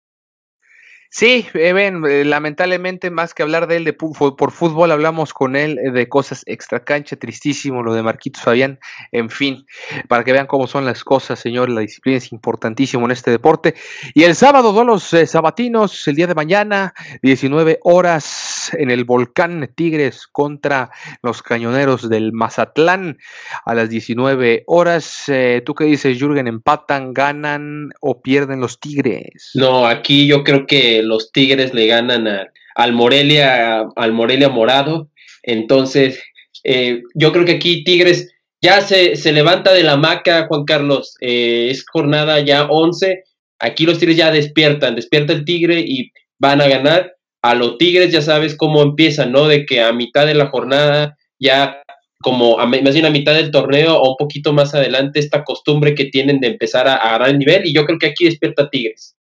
[1.14, 5.78] Sí, ven, eh, lamentablemente más que hablar de él de por fútbol, hablamos con él
[5.78, 8.80] eh, de cosas extra cancha, tristísimo lo de Marquitos Fabián,
[9.12, 9.66] en fin,
[10.08, 13.76] para que vean cómo son las cosas, señor, la disciplina es importantísimo en este deporte.
[14.14, 19.04] Y el sábado, dos los eh, sabatinos, el día de mañana, 19 horas en el
[19.04, 20.92] volcán Tigres contra
[21.22, 23.18] los cañoneros del Mazatlán
[23.66, 25.26] a las 19 horas.
[25.66, 26.48] ¿Tú qué dices, Jürgen?
[26.48, 29.52] ¿Empatan, ganan o pierden los Tigres?
[29.56, 32.28] No, aquí yo creo que los Tigres le ganan
[32.76, 35.10] al Morelia, al Morelia Morado.
[35.44, 36.22] Entonces,
[36.64, 38.32] eh, yo creo que aquí Tigres
[38.62, 41.16] ya se, levanta de la maca, Juan Carlos.
[41.20, 43.24] Eh, es jornada ya 11.
[43.60, 47.16] Aquí los Tigres ya despiertan, despierta el Tigre y van a ganar.
[47.42, 49.48] A los Tigres ya sabes cómo empiezan, ¿no?
[49.48, 51.82] De que a mitad de la jornada ya
[52.22, 55.96] como a, más bien a mitad del torneo o un poquito más adelante esta costumbre
[55.96, 59.16] que tienen de empezar a, a el nivel y yo creo que aquí despierta Tigres.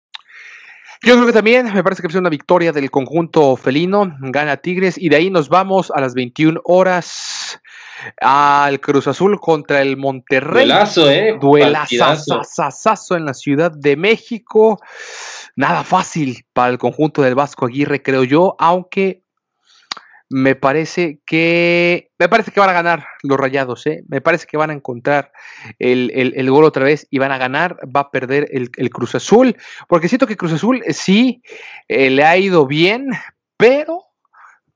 [1.03, 4.99] Yo creo que también me parece que es una victoria del conjunto felino, gana Tigres
[4.99, 7.61] y de ahí nos vamos a las 21 horas
[8.21, 10.67] al Cruz Azul contra el Monterrey.
[10.67, 11.39] Duelazo, ¿eh?
[11.41, 14.79] Duelazo en la Ciudad de México.
[15.57, 19.23] Nada fácil para el conjunto del Vasco Aguirre, creo yo, aunque
[20.31, 24.05] me parece que me parece que van a ganar los rayados, ¿eh?
[24.09, 25.33] me parece que van a encontrar
[25.81, 29.57] el, gol otra vez y van a ganar, va a perder el, Cruz Azul,
[29.89, 31.43] porque siento que Cruz Azul sí
[31.89, 33.09] eh, le ha ido bien,
[33.57, 34.05] pero,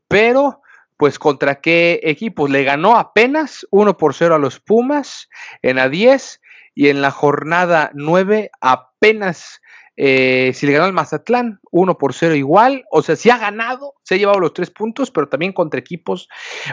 [0.08, 0.60] pero,
[0.96, 5.28] pues contra qué equipos, le ganó apenas 1 por 0 a los Pumas
[5.62, 6.40] en a 10
[6.74, 9.60] y en la jornada 9 apenas
[9.96, 12.84] eh, si le ganó al Mazatlán, 1 por 0 igual.
[12.90, 16.28] O sea, si ha ganado, se ha llevado los tres puntos, pero también contra equipos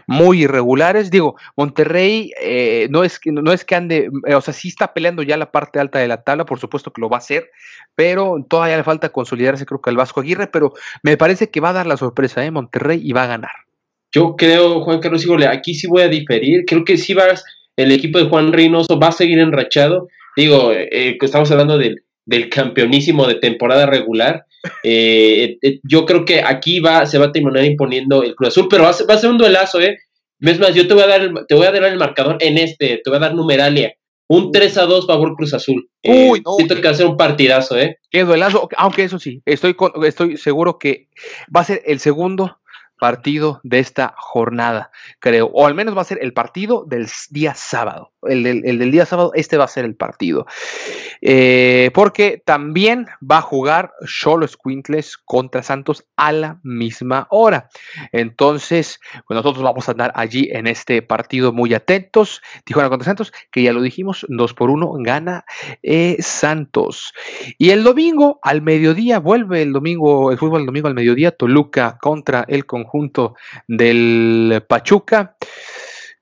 [0.07, 1.11] muy irregulares.
[1.11, 4.93] Digo, Monterrey eh, no, es que, no es que ande, eh, o sea, sí está
[4.93, 7.49] peleando ya la parte alta de la tabla, por supuesto que lo va a hacer,
[7.95, 11.69] pero todavía le falta consolidarse, creo que al Vasco Aguirre, pero me parece que va
[11.69, 12.51] a dar la sorpresa, ¿eh?
[12.51, 13.51] Monterrey y va a ganar.
[14.13, 16.65] Yo creo, Juan Carlos Híjole, aquí sí voy a diferir.
[16.65, 17.25] Creo que sí va,
[17.77, 20.09] el equipo de Juan Reynoso va a seguir enrachado.
[20.35, 24.45] Digo, estamos hablando del del campeonísimo de temporada regular.
[24.83, 28.67] Eh, eh, yo creo que aquí va, se va a terminar imponiendo el Cruz Azul,
[28.69, 29.97] pero va a, ser, un duelazo, ¿eh?
[30.39, 32.57] Es más, yo te voy a dar el, te voy a dar el marcador en
[32.57, 33.95] este, te voy a dar numeralia.
[34.27, 35.89] Un 3 a 2 favor Cruz Azul.
[36.03, 36.53] Eh, Uy, no.
[36.53, 37.97] Siento que va a ser un partidazo, ¿eh?
[38.09, 41.09] Qué duelazo, aunque eso sí, estoy, estoy seguro que
[41.53, 42.60] va a ser el segundo
[43.01, 47.55] partido de esta jornada, creo, o al menos va a ser el partido del día
[47.55, 48.11] sábado.
[48.21, 50.45] El del, día sábado, este va a ser el partido.
[51.21, 57.69] Eh, porque también va a jugar Cholo Squintles contra Santos a la misma hora.
[58.11, 62.43] Entonces, pues nosotros vamos a andar allí en este partido muy atentos.
[62.65, 65.43] Tijuana contra Santos, que ya lo dijimos, 2 por 1 gana
[65.81, 67.13] eh, Santos.
[67.57, 71.97] Y el domingo al mediodía, vuelve el domingo, el fútbol el domingo al mediodía, Toluca
[71.99, 73.35] contra el conjunto conjunto
[73.67, 75.37] del Pachuca.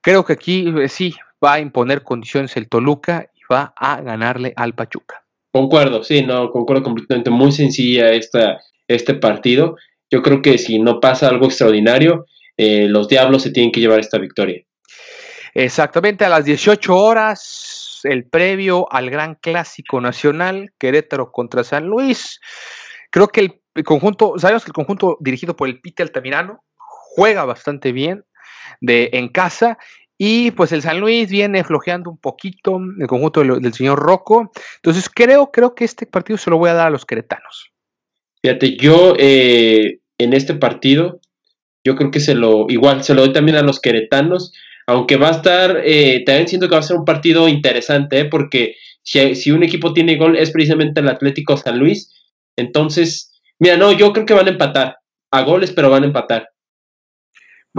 [0.01, 4.53] Creo que aquí eh, sí va a imponer condiciones el Toluca y va a ganarle
[4.55, 5.23] al Pachuca.
[5.51, 7.31] Concuerdo, sí, no, concuerdo completamente.
[7.31, 9.75] Muy sencilla esta, este partido.
[10.11, 12.25] Yo creo que si no pasa algo extraordinario,
[12.57, 14.63] eh, los Diablos se tienen que llevar esta victoria.
[15.55, 22.39] Exactamente, a las 18 horas, el previo al Gran Clásico Nacional, Querétaro contra San Luis.
[23.09, 27.45] Creo que el el conjunto, sabemos que el conjunto dirigido por el Pite Altamirano juega
[27.45, 28.25] bastante bien
[28.81, 29.77] de, en casa
[30.17, 34.51] y pues el San Luis viene flojeando un poquito, el conjunto del, señor Rocco.
[34.75, 37.71] Entonces creo, creo que este partido se lo voy a dar a los queretanos.
[38.43, 41.21] Fíjate, yo eh, en este partido,
[41.85, 44.51] yo creo que se lo, igual, se lo doy también a los queretanos,
[44.87, 48.25] aunque va a estar, eh, también siento que va a ser un partido interesante, ¿eh?
[48.25, 52.13] porque si, si un equipo tiene gol es precisamente el Atlético San Luis.
[52.57, 54.97] Entonces, Mira, no, yo creo que van a empatar.
[55.31, 56.49] A goles, pero van a empatar.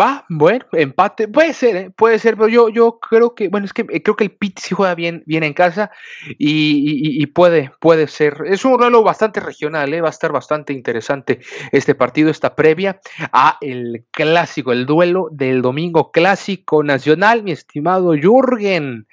[0.01, 1.91] Va, bueno, empate, puede ser, ¿eh?
[1.95, 4.59] puede ser, pero yo, yo creo que, bueno, es que eh, creo que el Pit
[4.59, 5.91] sí juega bien, bien en casa
[6.39, 8.45] y, puede, puede ser.
[8.47, 10.01] Es un duelo bastante regional, ¿eh?
[10.01, 11.41] va a estar bastante interesante
[11.71, 18.15] este partido, esta previa a el clásico, el duelo del domingo clásico nacional, mi estimado
[18.15, 19.07] Jürgen.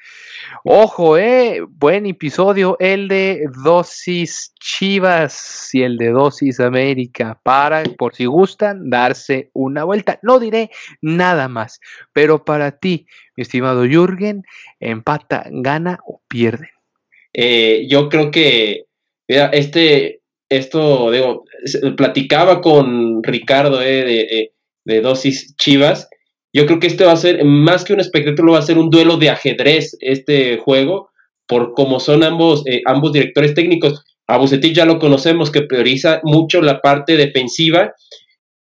[0.64, 8.16] Ojo, eh, buen episodio, el de Dosis Chivas y el de Dosis América, para, por
[8.16, 10.20] si gustan, darse una vuelta.
[10.22, 10.72] No diré
[11.02, 11.80] nada más,
[12.14, 14.44] pero para ti, mi estimado Jürgen,
[14.80, 16.70] empata, gana o pierde.
[17.34, 18.86] Eh, yo creo que,
[19.28, 21.46] mira, este, esto, digo,
[21.96, 24.52] platicaba con Ricardo eh, de,
[24.86, 26.10] de Dosis Chivas
[26.58, 28.90] yo creo que este va a ser, más que un espectáculo, va a ser un
[28.90, 31.12] duelo de ajedrez este juego,
[31.46, 34.04] por como son ambos, eh, ambos directores técnicos.
[34.26, 37.94] A Bucetich ya lo conocemos, que prioriza mucho la parte defensiva,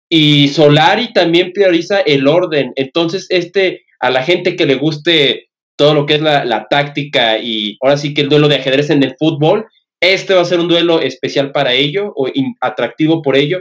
[0.10, 2.72] y Solari también prioriza el orden.
[2.76, 7.38] Entonces, este, a la gente que le guste todo lo que es la, la táctica
[7.38, 9.66] y ahora sí que el duelo de ajedrez en el fútbol,
[10.01, 12.28] este va a ser un duelo especial para ello o
[12.62, 13.60] atractivo por ello.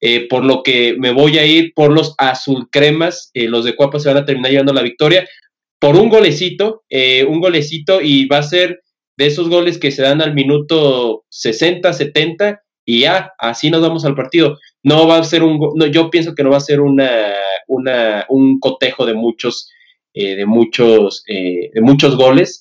[0.00, 3.74] Eh, por lo que me voy a ir por los azul cremas, eh, los de
[3.74, 5.26] Cuapa se van a terminar llevando la victoria
[5.80, 8.82] por un golecito, eh, un golecito y va a ser
[9.16, 14.04] de esos goles que se dan al minuto 60, 70 y ya, así nos vamos
[14.04, 14.58] al partido.
[14.82, 17.10] No va a ser un, no, yo pienso que no va a ser una,
[17.66, 19.70] una un cotejo de muchos,
[20.12, 22.60] de muchos, de muchos goles,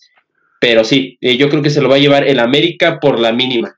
[0.60, 3.78] pero sí, yo creo que se lo va a llevar el América por la mínima.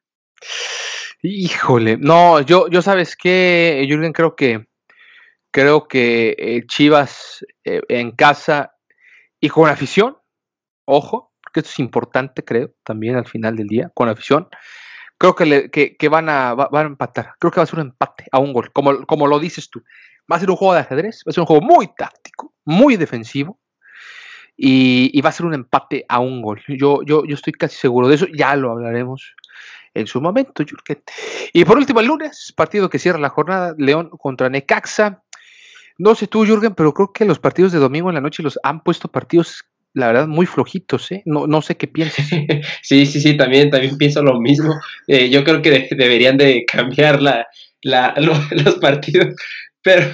[1.27, 4.65] Híjole, no, yo, sabes que, Jürgen, creo que
[5.49, 8.75] creo que eh, Chivas eh, en casa
[9.39, 10.17] y con afición,
[10.85, 14.49] ojo, porque esto es importante, creo, también al final del día, con afición,
[15.33, 18.71] creo que, van, a, empatar, creo que va a ser un empate a un gol,
[18.71, 19.83] como, lo dices tú.
[20.31, 22.97] Va a ser un juego de ajedrez, va a ser un juego muy táctico, muy
[22.97, 23.59] defensivo,
[24.57, 26.61] y, va a ser un empate a un gol.
[26.67, 29.35] Yo, yo estoy casi seguro de eso, ya lo hablaremos
[29.95, 31.01] en su momento, Jürgen.
[31.53, 35.23] Y por último, el lunes, partido que cierra la jornada, León contra Necaxa.
[35.97, 38.59] No sé tú, Jürgen, pero creo que los partidos de domingo en la noche los
[38.61, 39.63] han puesto partidos,
[39.95, 41.23] la verdad, muy flojitos, ¿eh?
[41.25, 42.27] No, no sé qué piensas.
[42.83, 44.75] sí, sí, sí, también, también pienso lo mismo.
[45.07, 47.47] Eh, yo creo que deberían de cambiar la,
[47.81, 48.13] la,
[48.51, 49.33] los partidos,
[49.81, 50.05] pero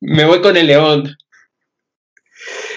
[0.00, 1.16] me voy con el León.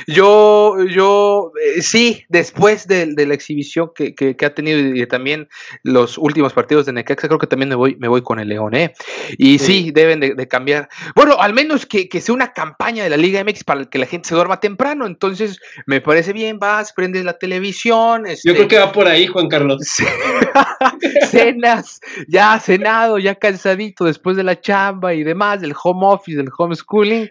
[0.08, 5.48] Yo, yo, eh, sí, después de, la exhibición que, ha tenido y también
[5.84, 8.76] los últimos partidos de Necaxa, creo que también me voy, me voy con el León,
[8.76, 8.94] ¿eh?
[9.38, 10.90] Y sí, deben de, cambiar.
[11.16, 14.30] Bueno, al menos que, sea una campaña de la Liga MX para que la gente
[14.30, 15.06] se duerma temprano.
[15.06, 18.26] Entonces, me parece bien, vas, prendes la televisión.
[18.28, 19.82] Este yo creo que va por ahí, Juan Carlos.
[21.30, 26.50] Cenas, ya cenado, ya cansadito después de la chamba y demás, del home office, del
[26.56, 27.30] homeschooling.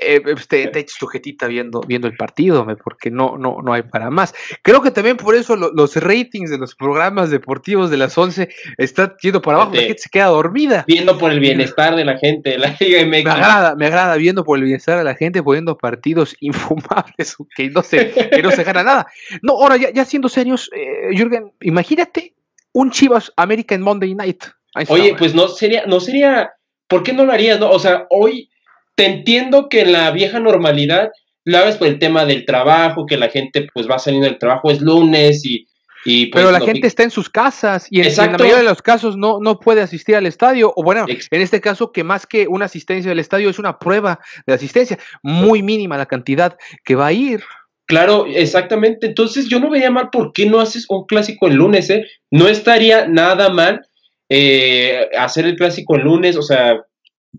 [0.00, 3.72] Eh, pues, te, te echas tu jetita viendo, viendo el partido, porque no, no, no
[3.72, 4.34] hay para más.
[4.62, 9.14] Creo que también por eso los ratings de los programas deportivos de las 11 están
[9.20, 10.84] yendo para abajo, la gente se queda dormida.
[10.86, 14.58] Viendo por el bienestar de la gente, la Liga Me agrada, me agrada viendo por
[14.58, 18.82] el bienestar de la gente, poniendo partidos infumables que no se, que no se gana
[18.82, 19.06] nada.
[19.42, 22.34] No, ahora ya, ya siendo serios, eh, Jürgen, imagínate
[22.74, 24.44] un Chivas América en Monday Night.
[24.88, 26.52] Oye, pues no sería, no sería,
[26.88, 27.58] ¿por qué no lo harías?
[27.60, 27.70] No?
[27.70, 28.50] O sea, hoy
[28.96, 31.10] te entiendo que en la vieja normalidad
[31.44, 34.70] lo hagas por el tema del trabajo, que la gente pues va saliendo del trabajo,
[34.70, 35.68] es lunes y...
[36.04, 38.82] y pues, Pero la gente está en sus casas y en, la mayoría de los
[38.82, 42.48] casos no, no puede asistir al estadio, o bueno, en este caso que más que
[42.48, 47.06] una asistencia del estadio es una prueba de asistencia, muy mínima la cantidad que va
[47.06, 47.44] a ir.
[47.86, 49.06] Claro, exactamente.
[49.06, 52.06] Entonces yo no veía mal por qué no haces un clásico el lunes, ¿eh?
[52.30, 53.86] No estaría nada mal
[54.28, 56.80] eh, hacer el clásico el lunes, o sea,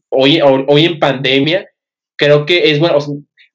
[0.10, 1.68] hoy, hoy en pandemia,
[2.16, 3.00] creo que es bueno.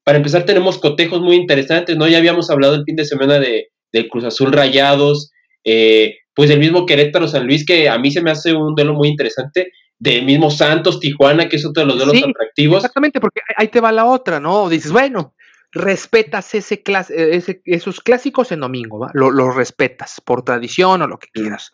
[0.04, 2.08] para empezar, tenemos cotejos muy interesantes, ¿no?
[2.08, 5.30] Ya habíamos hablado el fin de semana de, del Cruz Azul Rayados,
[5.64, 8.94] eh, pues el mismo Querétaro San Luis, que a mí se me hace un duelo
[8.94, 12.78] muy interesante, del mismo Santos Tijuana, que es otro de los duelos atractivos.
[12.78, 14.68] Exactamente, porque ahí te va la otra, ¿no?
[14.68, 15.34] Dices, bueno,
[15.72, 19.10] respetas ese, ese esos clásicos en domingo, ¿va?
[19.14, 21.72] Lo, los respetas por tradición o lo que quieras.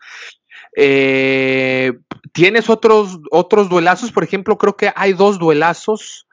[0.77, 1.93] Eh,
[2.33, 6.27] Tienes otros, otros duelazos, por ejemplo, creo que hay dos duelazos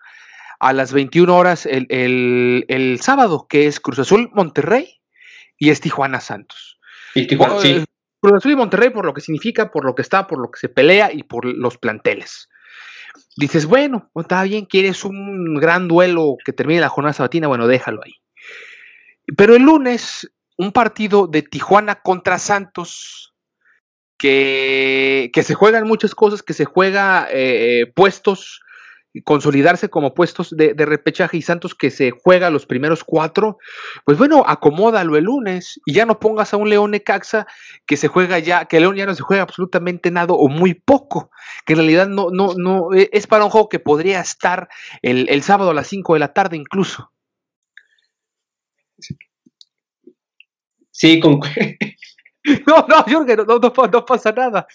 [0.60, 5.00] a las 21 horas el, sábado, que es Cruz Azul Monterrey
[5.58, 6.80] y es Tijuana Santos.
[7.16, 7.86] Y Tijuana, sí.
[8.22, 10.60] Cruz Azul y Monterrey por lo que significa, por lo que está, por lo que
[10.60, 12.50] se pelea y por los planteles.
[13.36, 18.02] Dices, bueno, está bien, quieres un gran duelo que termine la jornada sabatina, bueno, déjalo
[18.04, 18.14] ahí.
[19.38, 23.34] Pero el lunes, un partido de Tijuana contra Santos
[24.18, 28.62] que, que se juegan muchas cosas, que se juega eh, puestos
[29.22, 33.60] consolidarse como puestos de, repechaje y Santos que se juega los primeros cuatro,
[34.06, 37.46] pues bueno, acomódalo el lunes y ya no pongas a un León Necaxa
[37.86, 41.30] que se juega ya, que León ya no se juega absolutamente nada o muy poco,
[41.66, 44.68] que en realidad no, no, no, e, es para un juego que podría estar
[45.02, 47.12] el, sábado a las 5 de la tarde incluso.
[50.92, 51.40] Sí, con...
[52.68, 54.68] No, no, Jorge, no, no, pasa nada.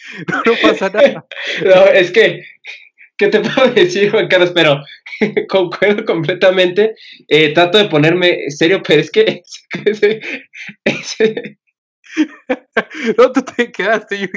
[0.47, 1.27] No, pasa nada.
[1.63, 2.43] no, es que
[3.19, 4.53] ¿Qué te puedo decir, Juan Carlos?
[4.55, 4.83] Pero
[5.49, 6.95] concuerdo completamente.
[7.27, 9.43] Eh, trato de ponerme serio, pero es que
[13.19, 14.31] no, tú te quedaste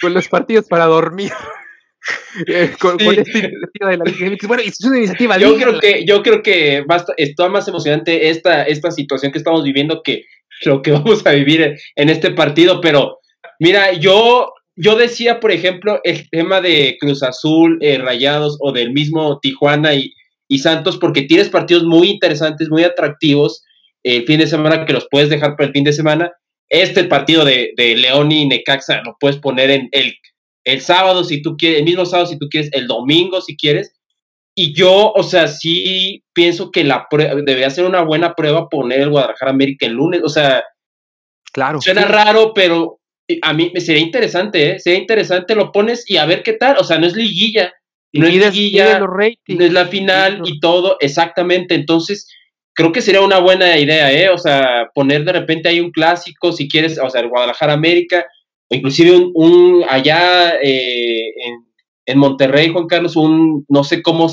[0.00, 1.30] con, los partidos para dormir.
[2.46, 5.38] Eh, con, esta iniciativa de la Liga Bueno, es una iniciativa.
[5.38, 6.84] Yo creo que, yo creo que
[7.16, 10.24] está más emocionante esta, esta situación que estamos viviendo que
[10.64, 12.80] lo que vamos a vivir en este partido.
[12.80, 13.20] Pero
[13.60, 18.92] mira, yo yo decía, por ejemplo, el tema de Cruz Azul, eh, Rayados o del
[18.92, 20.12] mismo Tijuana y,
[20.58, 23.64] Santos, porque tienes partidos muy interesantes, muy atractivos
[24.04, 26.30] el fin de semana que los puedes dejar para el fin de semana.
[26.68, 30.14] Este partido de, León y Necaxa lo puedes poner en el,
[30.62, 33.96] el sábado si tú quieres, el mismo sábado si tú quieres, el domingo si quieres.
[34.54, 39.10] Y yo, o sea, sí pienso que la debería ser una buena prueba poner el
[39.10, 40.20] Guadalajara América el lunes.
[40.22, 40.62] O sea,
[41.52, 41.80] claro.
[41.80, 43.00] Suena raro, pero
[43.42, 44.80] a mí me sería interesante, ¿eh?
[44.80, 46.76] Sería interesante, lo pones y a ver qué tal.
[46.78, 47.72] O sea, no es liguilla,
[48.12, 51.74] no es liguilla, no es la final y todo, exactamente.
[51.74, 52.28] Entonces,
[52.74, 54.28] creo que sería una buena idea, ¿eh?
[54.28, 58.26] O sea, poner de repente ahí un clásico, si quieres, o sea, el Guadalajara América,
[58.70, 61.64] o inclusive un, allá eh, en,
[62.06, 64.28] en, Monterrey, Juan Carlos, un, no sé cómo,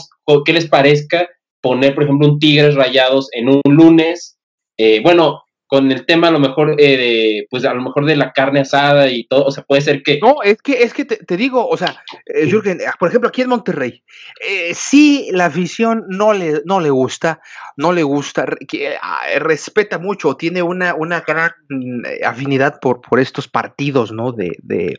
[0.46, 1.30] qué les parezca
[1.62, 4.38] poner, por ejemplo, un Tigres Rayados en un lunes.
[4.78, 8.18] Eh, bueno, con el tema a lo mejor eh, de, pues a lo mejor de
[8.18, 10.20] la carne asada y todo, o sea, puede ser que...
[10.22, 11.96] No, es que, es que te, digo, o sea,
[12.26, 14.04] eh, Jürgen, por ejemplo, aquí en Monterrey,
[14.46, 17.40] eh, sí la afición no le, no le gusta,
[17.78, 23.22] no le gusta, que, ah, respeta mucho, tiene una, una gran mm, afinidad por, por
[23.22, 24.34] estos partidos, ¿no?
[24.34, 24.98] De, de,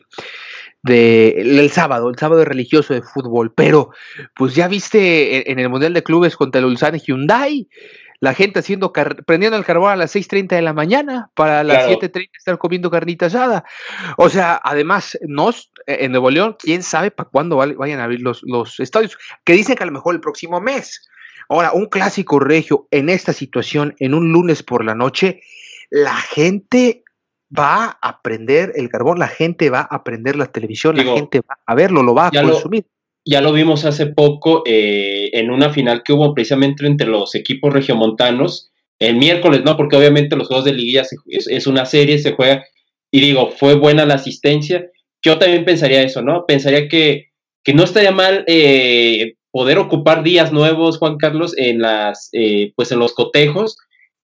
[0.81, 3.91] de el sábado, el sábado religioso de fútbol, pero
[4.35, 7.67] pues ya viste en, el Mundial de Clubes contra el Ulsan Hyundai,
[8.23, 12.29] la gente haciendo prendiendo el carbón a las 6.30 de la mañana para las 7.30
[12.37, 13.65] estar comiendo carnita asada.
[14.15, 18.41] O sea, además, nos, en Nuevo León, quién sabe para cuándo vayan a abrir los,
[18.43, 21.05] los estadios, que dicen que a lo mejor el próximo mes.
[21.49, 25.41] Ahora, un clásico regio en esta situación, en un lunes por la noche,
[25.89, 27.03] la gente
[27.51, 31.57] va a prender el carbón, la gente va a prender la televisión, la gente va
[31.65, 32.85] a verlo, lo va a consumir
[33.25, 37.73] ya lo vimos hace poco eh, en una final que hubo precisamente entre los equipos
[37.73, 39.77] regiomontanos, el miércoles, ¿no?
[39.77, 42.65] Porque obviamente los juegos de liguilla es, una serie, se juega,
[43.11, 44.85] y digo, fue buena la asistencia.
[45.21, 46.45] Yo también pensaría eso, ¿no?
[46.45, 47.29] Pensaría que,
[47.63, 52.91] que no estaría mal eh, poder ocupar días nuevos, Juan Carlos, en las, eh, pues
[52.91, 53.77] en los cotejos.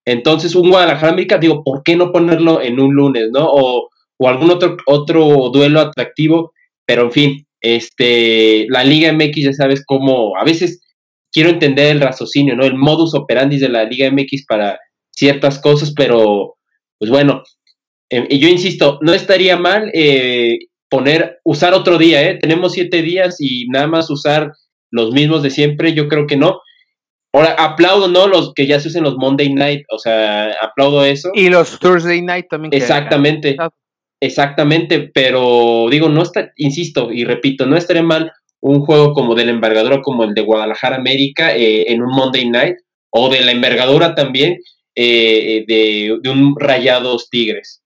[0.04, 3.46] Entonces, un Guadalajara América, digo, ¿por qué no ponerlo en un lunes, ¿no?
[3.50, 3.88] O,
[4.18, 6.52] o algún otro, otro duelo atractivo,
[6.86, 10.80] pero en fin, este, la Liga MX ya sabes cómo, a veces
[11.32, 12.64] quiero entender el raciocinio, ¿no?
[12.64, 14.78] El modus operandi de la Liga MX para
[15.10, 16.56] ciertas cosas, pero
[16.98, 17.42] pues bueno,
[18.10, 20.58] em, yo insisto, no estaría mal eh,
[20.88, 22.38] poner, usar otro día, ¿eh?
[22.40, 24.52] Tenemos siete días y nada más usar
[24.90, 26.60] los mismos de siempre, yo creo que no.
[27.32, 28.26] Ahora, aplaudo, ¿no?
[28.26, 31.30] Los que ya se usen los Monday Night, o sea, aplaudo eso.
[31.32, 32.74] Y los Thursday Night también.
[32.74, 33.56] Exactamente.
[34.20, 39.46] Exactamente, pero digo, no está, insisto y repito, no estaría mal un juego como de
[39.46, 42.76] la envergadura como el de Guadalajara América eh, en un Monday Night
[43.10, 44.58] o de la envergadura también
[44.94, 47.82] eh, de, de, un Rayados Tigres.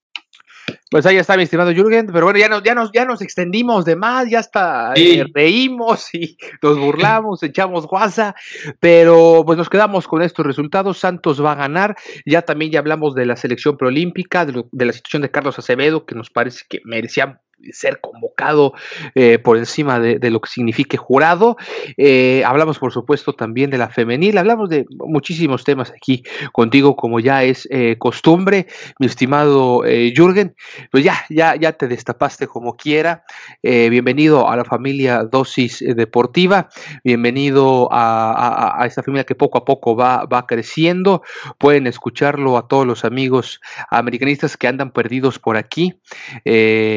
[0.91, 3.85] Pues ahí está mi estimado Jürgen, pero bueno, ya nos, ya nos, ya nos extendimos
[3.85, 8.35] de más, ya hasta eh, reímos y nos burlamos, echamos guasa,
[8.81, 10.99] pero pues nos quedamos con estos resultados.
[10.99, 14.93] Santos va a ganar, ya también ya hablamos de la selección preolímpica, de, de la
[14.93, 17.41] situación de Carlos Acevedo, que nos parece que merecía
[17.73, 18.75] ser convocado
[19.15, 21.57] eh, por encima de, lo que signifique jurado.
[21.97, 27.21] Eh, hablamos, por supuesto, también de la femenil, hablamos de muchísimos temas aquí contigo, como
[27.21, 28.67] ya es eh, costumbre,
[28.99, 30.55] mi estimado Jürgen.
[30.91, 33.25] Pues ya, ya, ya te destapaste como quiera.
[33.63, 36.69] bienvenido a la familia Dosis Deportiva,
[37.03, 41.23] bienvenido a, esta familia que poco a poco va, va creciendo.
[41.59, 46.01] Pueden escucharlo a todos los amigos americanistas que andan perdidos por aquí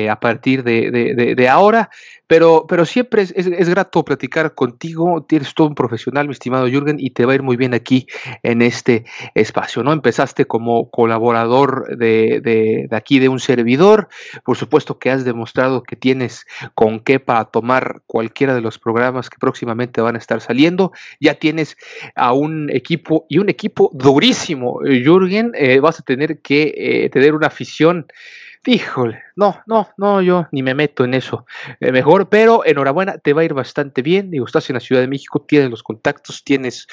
[0.10, 1.90] a partir de, ahora,
[2.28, 6.98] pero, pero siempre es, es, grato platicar contigo, tienes todo un profesional, mi estimado Jürgen,
[7.00, 8.08] y te va a ir muy bien aquí
[8.44, 9.94] en este espacio, ¿no?
[9.94, 14.10] Empezaste como colaborador de, aquí de un servidor,
[14.44, 16.46] por supuesto que has demostrado que tienes
[16.76, 21.36] con qué para tomar cualquiera de los programas que próximamente van a estar saliendo, ya
[21.36, 21.78] tienes
[22.16, 27.34] a un equipo y un equipo durísimo, Jürgen, eh, vas a tener que eh, tener
[27.34, 28.08] una afición
[28.70, 31.46] Híjole, no, no, no, yo ni me meto en eso.
[31.80, 34.30] Eh, mejor, pero enhorabuena, te va a ir bastante bien.
[34.30, 36.86] Digo, estás en la Ciudad de México, tienes los contactos, tienes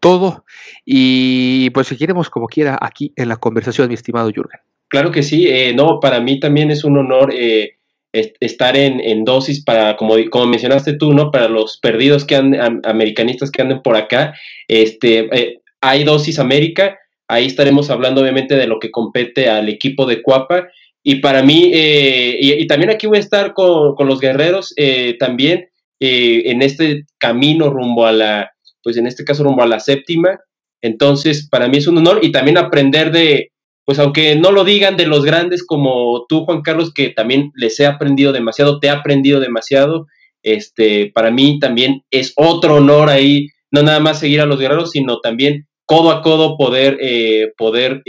[0.00, 0.44] todo.
[0.84, 4.60] Y pues seguiremos como quiera aquí en la conversación, mi estimado Jürgen.
[4.88, 7.78] Claro que sí, eh, no, para mí también es un honor eh,
[8.12, 11.30] estar en, dosis para, como, como mencionaste tú, ¿no?
[11.30, 14.34] Para los perdidos que han, americanistas que anden por acá.
[14.68, 16.98] Este, hay dosis América,
[17.28, 20.68] ahí estaremos hablando obviamente de lo que compete al equipo de Cuapa
[21.06, 25.68] y para mí, eh, y, también aquí voy a estar con, los guerreros, eh, también
[26.00, 28.50] eh, en este camino rumbo a la,
[28.82, 30.40] pues en este caso rumbo a la séptima.
[30.80, 33.52] Entonces, para mí es un honor y también aprender de,
[33.84, 37.78] pues aunque no lo digan de los grandes como tú, Juan Carlos, que también les
[37.80, 40.06] he aprendido demasiado, te he aprendido demasiado,
[40.42, 44.92] este, para mí también es otro honor ahí, no nada más seguir a los guerreros,
[44.92, 46.98] sino también codo a codo poder,
[47.58, 48.02] poder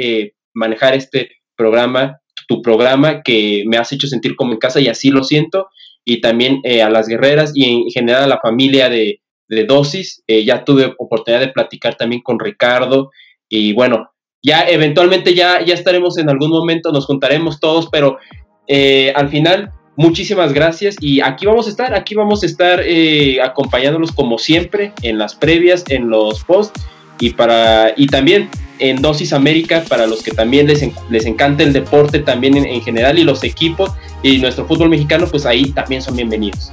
[0.54, 5.10] manejar este programa tu programa que me has hecho sentir como en casa y así
[5.10, 5.70] lo siento.
[6.04, 9.22] Y también eh, a las guerreras y en general a la familia de,
[9.68, 10.24] Dosis.
[10.28, 13.12] Eh, ya tuve oportunidad de platicar también con Ricardo
[13.48, 14.10] y bueno,
[14.42, 18.18] ya eventualmente ya, ya estaremos en algún momento, nos juntaremos todos, pero
[18.68, 22.84] eh, al final muchísimas gracias y aquí vamos a estar, aquí vamos a estar
[23.44, 26.84] acompañándolos como siempre en las previas, en los posts
[27.20, 28.50] y para y también
[28.80, 33.18] en Dosis América para los que también les, les encanta el deporte también en, general
[33.18, 33.92] y los equipos
[34.22, 36.72] y nuestro fútbol mexicano, pues ahí también son bienvenidos.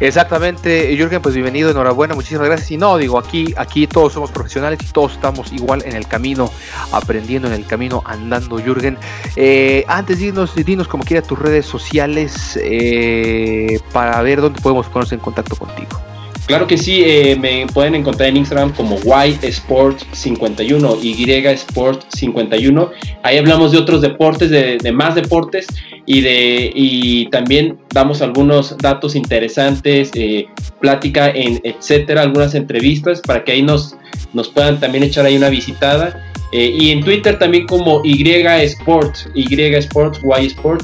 [0.00, 2.72] Exactamente, Jürgen, pues bienvenido, enhorabuena, muchísimas gracias.
[2.72, 6.50] Y no, digo, aquí, aquí todos somos profesionales y todos estamos igual en el camino,
[6.90, 8.98] aprendiendo en el camino, andando, Jürgen.
[9.36, 15.12] Eh, antes dinos, dinos como quiera tus redes sociales eh, para ver dónde podemos ponernos
[15.12, 16.13] en contacto contigo.
[16.46, 22.90] Claro que sí, eh, me pueden encontrar en Instagram como YSport51, YSport51.
[23.22, 25.66] Ahí hablamos de otros deportes, de, más deportes
[26.04, 30.46] y, de, y también damos algunos datos interesantes, eh,
[30.80, 33.96] plática, en, etcétera, algunas entrevistas para que ahí nos,
[34.34, 36.22] nos puedan también echar ahí una visitada.
[36.52, 40.82] Eh, y en Twitter también como YSport, YSport, YSport.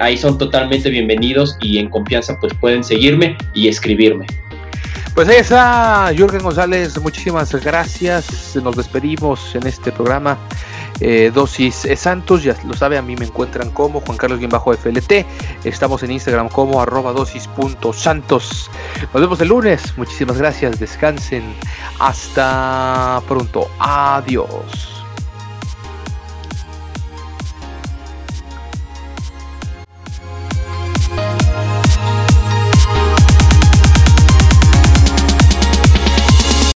[0.00, 4.24] ahí son totalmente bienvenidos y en confianza pues pueden seguirme y escribirme.
[5.14, 8.56] Pues ahí está Jürgen González, muchísimas gracias.
[8.56, 10.38] Nos despedimos en este programa.
[11.00, 15.26] Eh, dosis Santos, ya lo sabe, a mí me encuentran como Juan Carlos-FLT.
[15.64, 18.70] Estamos en Instagram como arroba dosis.santos.
[19.12, 19.96] Nos vemos el lunes.
[19.96, 20.78] Muchísimas gracias.
[20.78, 21.42] Descansen.
[21.98, 23.68] Hasta pronto.
[23.78, 24.93] Adiós.